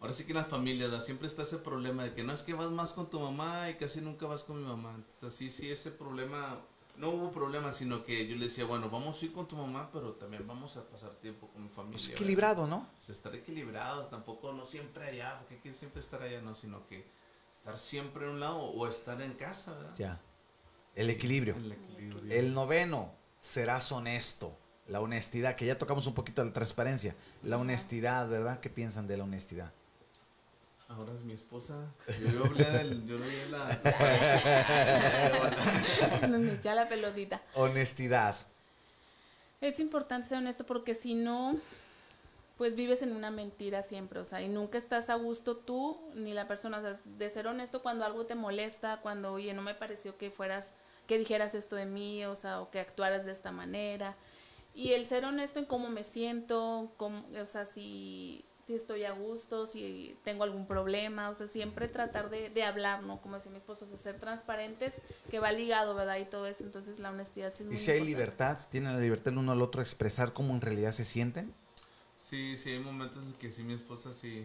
[0.00, 1.04] Ahora sí que en las familias, ¿verdad?
[1.04, 3.74] siempre está ese problema de que no es que vas más con tu mamá y
[3.74, 4.92] casi nunca vas con mi mamá.
[4.96, 6.60] Entonces así sí ese problema,
[6.96, 9.88] no hubo problema, sino que yo le decía, bueno, vamos a ir con tu mamá,
[9.92, 11.92] pero también vamos a pasar tiempo con mi familia.
[11.92, 12.20] Pues ¿verdad?
[12.20, 12.86] equilibrado, ¿no?
[12.98, 16.86] Sea, estar equilibrados, tampoco no siempre allá, porque hay que siempre estar allá, no, sino
[16.86, 17.06] que
[17.58, 19.94] estar siempre en un lado o estar en casa, ¿verdad?
[19.96, 20.20] Ya.
[20.96, 21.56] El equilibrio.
[21.56, 22.32] El equilibrio.
[22.32, 24.56] El noveno, serás honesto.
[24.86, 27.14] La honestidad, que ya tocamos un poquito de la transparencia.
[27.42, 28.60] La honestidad, ¿verdad?
[28.60, 29.72] ¿Qué piensan de la honestidad?
[30.88, 31.90] Ahora es mi esposa.
[32.20, 33.16] Yo, hablé del, yo
[33.50, 33.80] la...
[36.28, 37.40] Me echa la pelotita.
[37.54, 38.36] Honestidad.
[39.60, 41.58] Es importante ser honesto porque si no,
[42.58, 46.34] pues vives en una mentira siempre, o sea, y nunca estás a gusto tú ni
[46.34, 49.74] la persona, o sea, de ser honesto cuando algo te molesta, cuando, oye, no me
[49.74, 50.74] pareció que fueras,
[51.06, 54.16] que dijeras esto de mí, o sea, o que actuaras de esta manera.
[54.74, 59.12] Y el ser honesto en cómo me siento, cómo, o sea, si, si estoy a
[59.12, 63.20] gusto, si tengo algún problema, o sea, siempre tratar de, de hablar, ¿no?
[63.20, 65.00] Como decía mi esposo, o sea, ser transparentes,
[65.30, 66.16] que va ligado, ¿verdad?
[66.16, 69.00] Y todo eso, entonces la honestidad sí es muy Y si hay libertad, tienen la
[69.00, 71.54] libertad el uno al otro a expresar cómo en realidad se sienten.
[72.18, 74.44] Sí, sí, hay momentos en que sí, mi esposa sí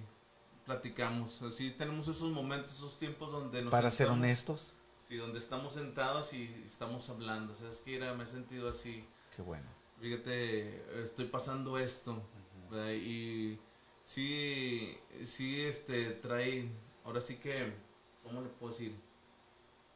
[0.65, 1.41] platicamos.
[1.41, 4.73] Así tenemos esos momentos, esos tiempos donde nos para ser honestos.
[4.99, 7.53] Sí, donde estamos sentados y estamos hablando.
[7.53, 9.03] O sea, es que me he sentido así.
[9.35, 9.65] Qué bueno.
[9.99, 12.21] Fíjate, estoy pasando esto.
[12.69, 12.91] ¿verdad?
[12.91, 13.59] Y
[14.03, 14.95] sí,
[15.25, 16.69] sí, este, trae,
[17.03, 17.73] ahora sí que,
[18.23, 18.95] ¿cómo le puedo decir?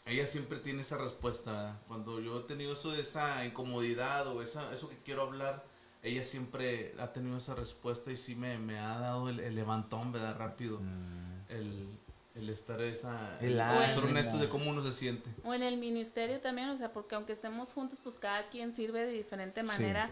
[0.06, 1.82] Ella siempre tiene esa respuesta, ¿verdad?
[1.88, 5.64] Cuando yo he tenido eso, esa incomodidad o esa, eso que quiero hablar,
[6.02, 10.12] ella siempre ha tenido esa respuesta y sí me, me ha dado el, el levantón,
[10.12, 10.36] ¿verdad?
[10.38, 10.80] Rápido.
[10.82, 12.00] Mm, El,
[12.36, 13.38] el estar esa...
[13.40, 14.08] El el ser ánimo.
[14.08, 15.30] honesto de cómo uno se siente.
[15.44, 19.02] O en el ministerio también, o sea, porque aunque estemos juntos, pues cada quien sirve
[19.06, 19.68] de diferente Sí.
[19.68, 20.10] manera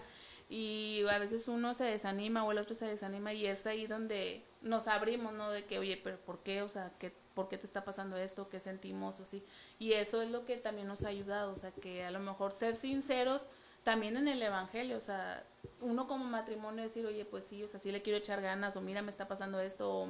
[0.49, 4.43] y a veces uno se desanima o el otro se desanima y es ahí donde
[4.61, 5.49] nos abrimos, ¿no?
[5.49, 6.61] De que, oye, pero ¿por qué?
[6.61, 8.49] O sea, ¿qué, ¿por qué te está pasando esto?
[8.49, 9.19] ¿Qué sentimos?
[9.21, 9.43] O sí.
[9.79, 12.51] Y eso es lo que también nos ha ayudado, o sea, que a lo mejor
[12.51, 13.47] ser sinceros
[13.83, 15.43] también en el evangelio, o sea,
[15.79, 18.81] uno como matrimonio decir, oye, pues sí, o sea, sí le quiero echar ganas o
[18.81, 20.07] mira, me está pasando esto o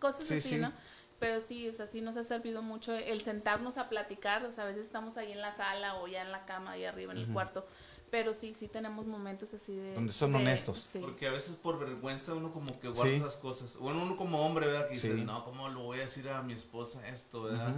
[0.00, 0.56] cosas Sí, así, sí.
[0.56, 0.72] ¿no?
[1.18, 4.64] Pero sí, o sea, sí nos ha servido mucho el sentarnos a platicar, o sea,
[4.64, 7.18] a veces estamos ahí en la sala o ya en la cama, ahí arriba en
[7.20, 7.66] el cuarto,
[8.10, 9.94] pero sí, sí tenemos momentos así de...
[9.94, 10.78] Donde son de- honestos.
[10.78, 10.98] Sí.
[10.98, 13.16] Porque a veces por vergüenza uno como que guarda Sí.
[13.16, 13.76] esas cosas.
[13.78, 14.88] Bueno, uno como hombre, ¿verdad?
[14.88, 15.22] Que dice, Sí.
[15.24, 17.74] no, ¿cómo lo voy a decir a mi esposa esto, verdad?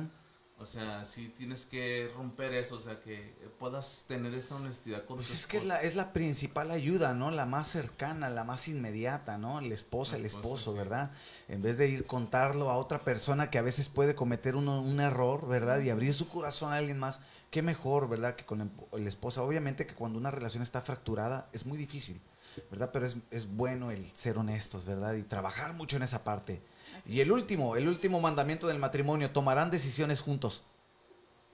[0.61, 5.17] O sea, sí tienes que romper eso, o sea, que puedas tener esa honestidad con
[5.19, 7.31] Pues tu es que es la, es la principal ayuda, ¿no?
[7.31, 9.61] La más cercana, la más inmediata, ¿no?
[9.61, 10.79] La esposa, La el esposo, sí.
[10.79, 11.13] ¿verdad?
[11.47, 14.99] En vez de ir contarlo a otra persona que a veces puede cometer uno- un
[14.99, 15.79] error, ¿verdad?
[15.81, 17.21] Y abrir su corazón a alguien más,
[17.53, 18.35] qué mejor, ¿verdad?
[18.35, 19.43] Que con el, el esposa.
[19.43, 22.21] Obviamente que cuando una relación está fracturada es muy difícil,
[22.69, 22.91] ¿verdad?
[22.93, 25.15] Pero es, es bueno el ser honestos, ¿verdad?
[25.15, 26.61] Y trabajar mucho en esa parte.
[26.97, 30.63] Así Y el último, el último mandamiento del matrimonio, tomarán decisiones juntos.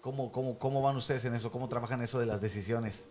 [0.01, 1.51] ¿Cómo, cómo, ¿Cómo van ustedes en eso?
[1.51, 3.09] ¿Cómo trabajan eso de las decisiones?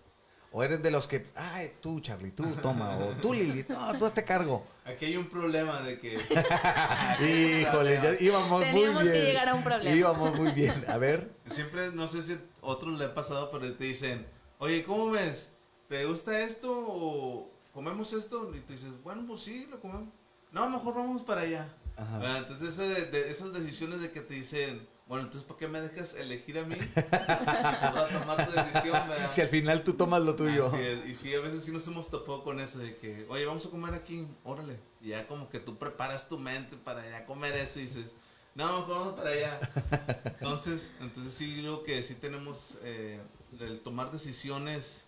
[0.51, 4.05] ¿O eres de los que, ay, tú, Charlie, tú toma, o tú, Lili, no, tú
[4.05, 4.63] hazte cargo?
[4.86, 6.13] Aquí hay un problema de que...
[7.63, 9.13] Híjole, ya íbamos Teníamos muy bien.
[9.15, 9.95] que llegar a un problema.
[9.95, 10.86] Íbamos muy bien.
[10.88, 14.28] A ver, Siempre, no sé si a otros le ha pasado, pero te dicen,
[14.59, 15.53] oye, ¿cómo ves?
[15.89, 18.53] ¿Te gusta esto o comemos esto?
[18.55, 20.09] Y tú dices, bueno, pues sí, lo comemos.
[20.51, 21.67] No, mejor vamos para allá.
[21.95, 22.19] Ajá.
[22.23, 25.67] Ah, Entonces, eso de- de- esas decisiones de que te dicen, bueno, entonces, ¿por qué
[25.67, 26.75] me dejas elegir a mí?
[27.11, 29.31] Vas a tomar tu decisión, ¿verdad?
[29.31, 30.71] si al final tú tomas lo tuyo.
[31.07, 33.69] Y sí, a veces sí nos hemos topado con eso de que, oye, vamos a
[33.69, 34.79] comer aquí, órale.
[35.01, 38.15] Y ya como que tú preparas tu mente para ya comer eso y dices,
[38.55, 39.59] no, mejor vamos para allá.
[40.25, 43.19] Entonces, entonces sí, creo que sí tenemos eh,
[43.59, 45.07] el tomar decisiones,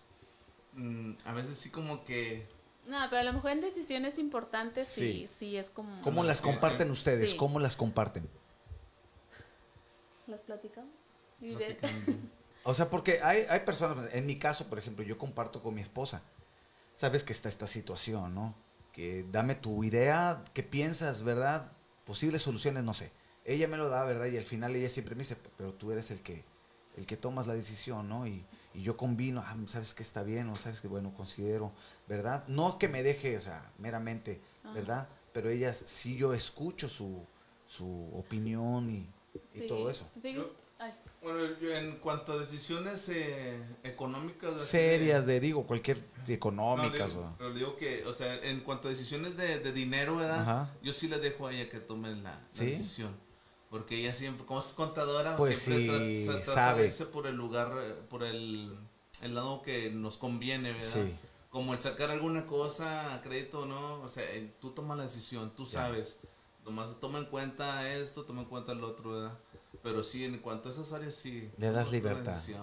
[0.74, 2.46] mm, a veces sí como que...
[2.86, 5.26] No, pero a lo mejor en decisiones importantes Sí.
[5.26, 6.00] sí, sí, es como...
[6.02, 7.30] ¿Cómo las comparten ustedes?
[7.32, 7.36] Sí.
[7.36, 8.28] ¿Cómo las comparten?
[10.26, 10.90] ¿Las platicamos?
[11.40, 12.12] Y de- platicando.
[12.64, 15.80] O sea, porque hay, hay personas, en mi caso, por ejemplo, yo comparto con mi
[15.82, 16.22] esposa.
[16.96, 18.54] sabes que está esta situación, ¿no?
[18.92, 21.70] Que dame tu idea, qué piensas, ¿verdad?
[22.06, 23.12] Posibles soluciones, no sé.
[23.44, 24.26] Ella me lo da, ¿verdad?
[24.26, 26.42] Y al final ella siempre me dice, pero tú eres el que,
[26.96, 28.26] el que tomas la decisión, ¿no?
[28.26, 28.44] Y,
[28.76, 31.72] y yo combino, ah, sabes que está bien, o sabes que, bueno, considero,
[32.06, 32.44] ¿verdad?
[32.46, 34.74] No que me deje, o sea, meramente, Ajá.
[34.74, 35.08] ¿verdad?
[35.32, 37.24] Pero ella, sí yo escucho su,
[37.66, 39.08] su opinión y,
[39.54, 40.10] y todo eso.
[41.22, 44.54] Bueno, yo en cuanto a decisiones eh, económicas...
[44.54, 47.34] de- Serias de, digo, cualquier No, económicas digo, o...
[47.38, 50.42] pero digo que, o sea, en cuanto a decisiones de, de dinero, ¿verdad?
[50.42, 50.74] Ajá.
[50.82, 52.66] Yo sí le dejo a ella que tome la, la ¿Sí?
[52.66, 53.16] decisión.
[53.70, 57.70] Porque ella siempre, como es contadora, Pues siempre sí, trata de irse por el lugar,
[58.08, 58.76] por el,
[59.22, 61.06] el lado que nos conviene, ¿verdad?
[61.06, 61.16] Sí.
[61.50, 65.04] Como el sacar alguna cosa a crédito o no, o sea, eh, tú tomas la
[65.04, 66.20] decisión, tú sabes.
[66.64, 69.38] Nomás toma en cuenta esto, toma en cuenta lo otro, ¿verdad?
[69.86, 71.48] Pero sí, en cuanto a esas áreas, sí.
[71.58, 72.36] Le das libertad.
[72.42, 72.56] Sí,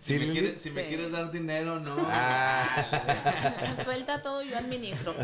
[0.00, 0.88] si me, quieres, si me Sí.
[0.88, 1.96] quieres dar dinero, no.
[2.10, 5.14] Ah, Suelta todo, yo administro.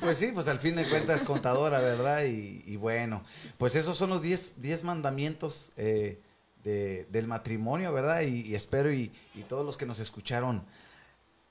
[0.00, 2.22] pues sí, pues al fin de cuentas es contadora, ¿verdad?
[2.26, 3.22] Y, y bueno,
[3.58, 6.22] pues esos son los 10 10 mandamientos eh,
[6.62, 8.20] de- del matrimonio, ¿verdad?
[8.20, 10.64] Y, y espero y, y todos los que nos escucharon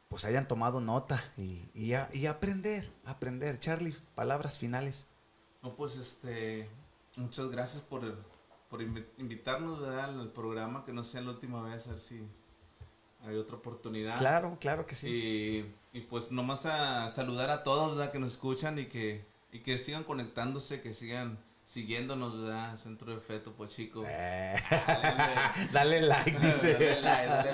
[0.08, 3.60] pues hayan tomado nota y, y, a- y aprender, aprender.
[3.60, 5.06] Charlie, palabras finales.
[5.62, 6.70] No, pues este,
[7.18, 8.16] muchas gracias por, el-
[8.70, 10.06] por invi- invitarnos ¿verdad?
[10.20, 12.22] al programa, que no sea la última vez, a ver si
[13.26, 14.18] hay otra oportunidad.
[14.18, 15.08] Claro, claro que sí.
[15.94, 18.12] Y, y pues nomás a saludar a todos ¿verdad?
[18.12, 22.78] que nos escuchan y que, y que sigan conectándose, que sigan siguiéndonos, ¿verdad?
[22.78, 24.04] Centro de Feto, pues chico.
[24.08, 26.74] Eh, Dale, dale like, dice.
[26.74, 27.52] Dale like, dale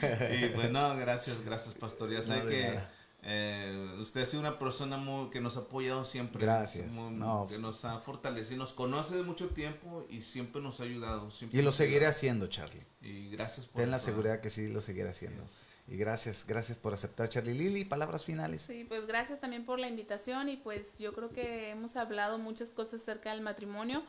[0.00, 0.36] like.
[0.46, 2.10] y pues no, gracias, gracias pastor.
[2.10, 2.90] Ya No, que nada.
[3.24, 6.40] Eh, usted ha sido una persona muy, que nos ha apoyado siempre.
[6.40, 6.90] Gracias.
[6.92, 7.46] Muy- No.
[7.48, 11.30] Que nos ha fortalecido, nos conoce de mucho tiempo y siempre nos ha ayudado.
[11.30, 12.84] siempre Y lo seguiré haciendo, Charlie.
[13.00, 15.44] Y gracias por Ten la eso, seguridad que sí lo seguiré haciendo.
[15.88, 17.54] Y gracias, gracias por aceptar, Charlie.
[17.54, 18.62] Lili, palabras finales.
[18.62, 22.70] Sí, pues gracias también por la invitación y pues yo creo que hemos hablado muchas
[22.70, 24.02] cosas acerca del matrimonio,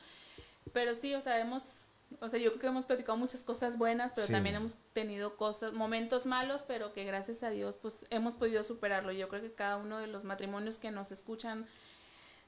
[0.72, 1.88] pero sí, o sea, hemos,
[2.22, 4.34] o sea, yo creo que hemos platicado muchas cosas buenas, pero Sí.
[4.34, 9.12] también hemos tenido cosas, momentos malos, pero que gracias a Dios pues hemos podido superarlo.
[9.12, 11.66] Yo creo que cada uno de los matrimonios que nos escuchan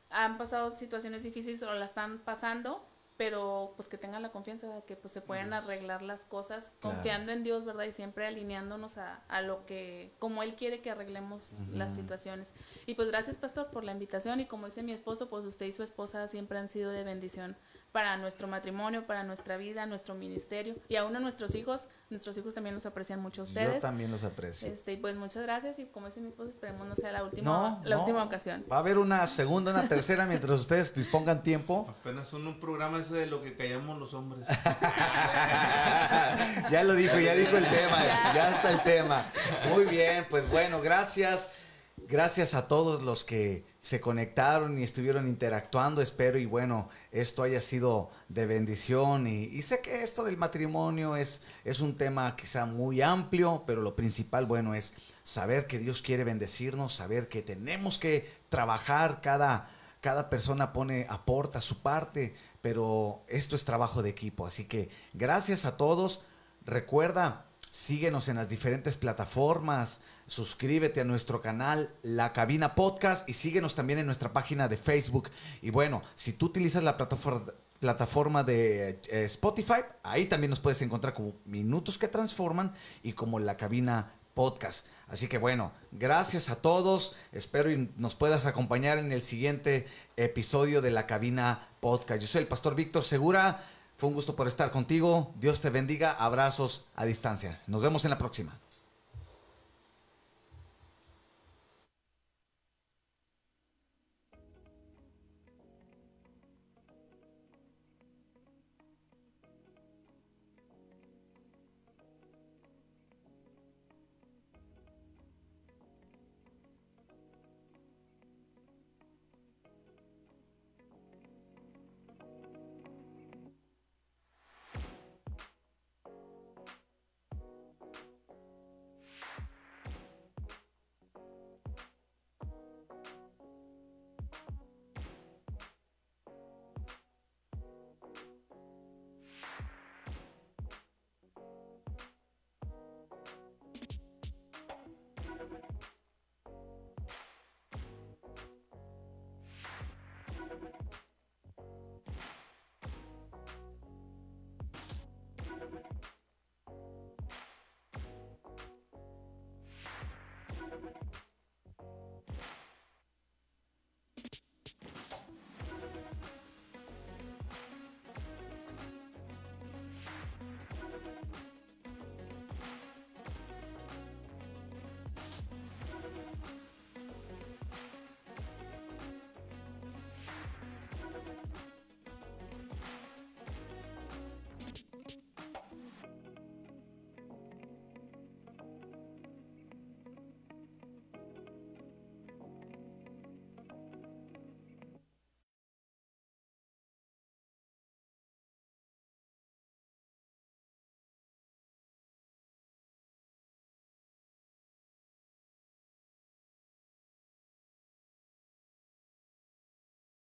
[0.10, 2.86] han pasado situaciones difíciles o la están pasando,
[3.18, 6.96] pero pues que tengan la confianza de que pues se pueden arreglar las cosas Claro.
[6.98, 7.86] confiando en Dios, ¿verdad?
[7.86, 12.54] Y siempre alineándonos a, a lo que, como Él quiere que arreglemos las situaciones.
[12.86, 15.72] Y pues gracias, Pastor, por la invitación y como dice mi esposo, pues usted y
[15.74, 17.56] su esposa siempre han sido de bendición
[17.96, 21.88] para nuestro matrimonio, para nuestra vida, nuestro ministerio y aún a nuestros hijos.
[22.10, 23.82] Nuestros hijos también los aprecian mucho a Yo ustedes.
[23.82, 24.68] también los aprecio.
[24.68, 27.50] Este, y pues muchas gracias y como dice mi esposo, esperemos no sea la última,
[27.50, 28.02] No, la no.
[28.02, 28.66] última ocasión.
[28.70, 31.88] Va a haber una segunda, una tercera mientras ustedes dispongan tiempo.
[32.02, 34.46] Apenas un, un programa ese de lo que callamos los hombres.
[36.70, 37.98] ya lo dijo, ya dijo el tema,
[38.36, 39.26] ya está el tema.
[39.70, 41.50] Muy bien, pues bueno, gracias.
[41.98, 46.02] Gracias a todos los que se conectaron y estuvieron interactuando.
[46.02, 49.28] Espero y bueno, esto haya sido de bendición.
[49.28, 53.96] Y, sé que esto del matrimonio es, es un tema quizá muy amplio, pero lo
[53.96, 54.94] principal, bueno, es
[55.24, 59.70] saber que Dios quiere bendecirnos, saber que tenemos que trabajar cada,
[60.02, 64.46] cada persona pone, aporta su parte, pero esto es trabajo de equipo.
[64.46, 66.26] Así que gracias a todos.
[66.66, 73.76] Recuerda, síguenos en las diferentes plataformas, suscríbete a nuestro canal La Cabina Podcast y síguenos
[73.76, 75.30] también en nuestra página de Facebook.
[75.62, 81.14] Y bueno, si tú utilizas la plataforma de eh, Spotify, ahí también nos puedes encontrar
[81.14, 82.74] como Minutos que Transforman
[83.04, 84.88] y como La Cabina Podcast.
[85.08, 87.16] Así que bueno, gracias a todos.
[87.32, 89.88] Espero y nos puedas acompañar en el siguiente
[90.18, 92.22] episodio de La Cabina Podcast.
[92.22, 93.64] Yo soy el pastor Víctor Segura.
[93.96, 95.34] Fue un gusto por estar contigo.
[95.40, 96.12] Dios te bendiga.
[96.12, 97.62] Abrazos a distancia.
[97.68, 98.60] Nos vemos en la próxima.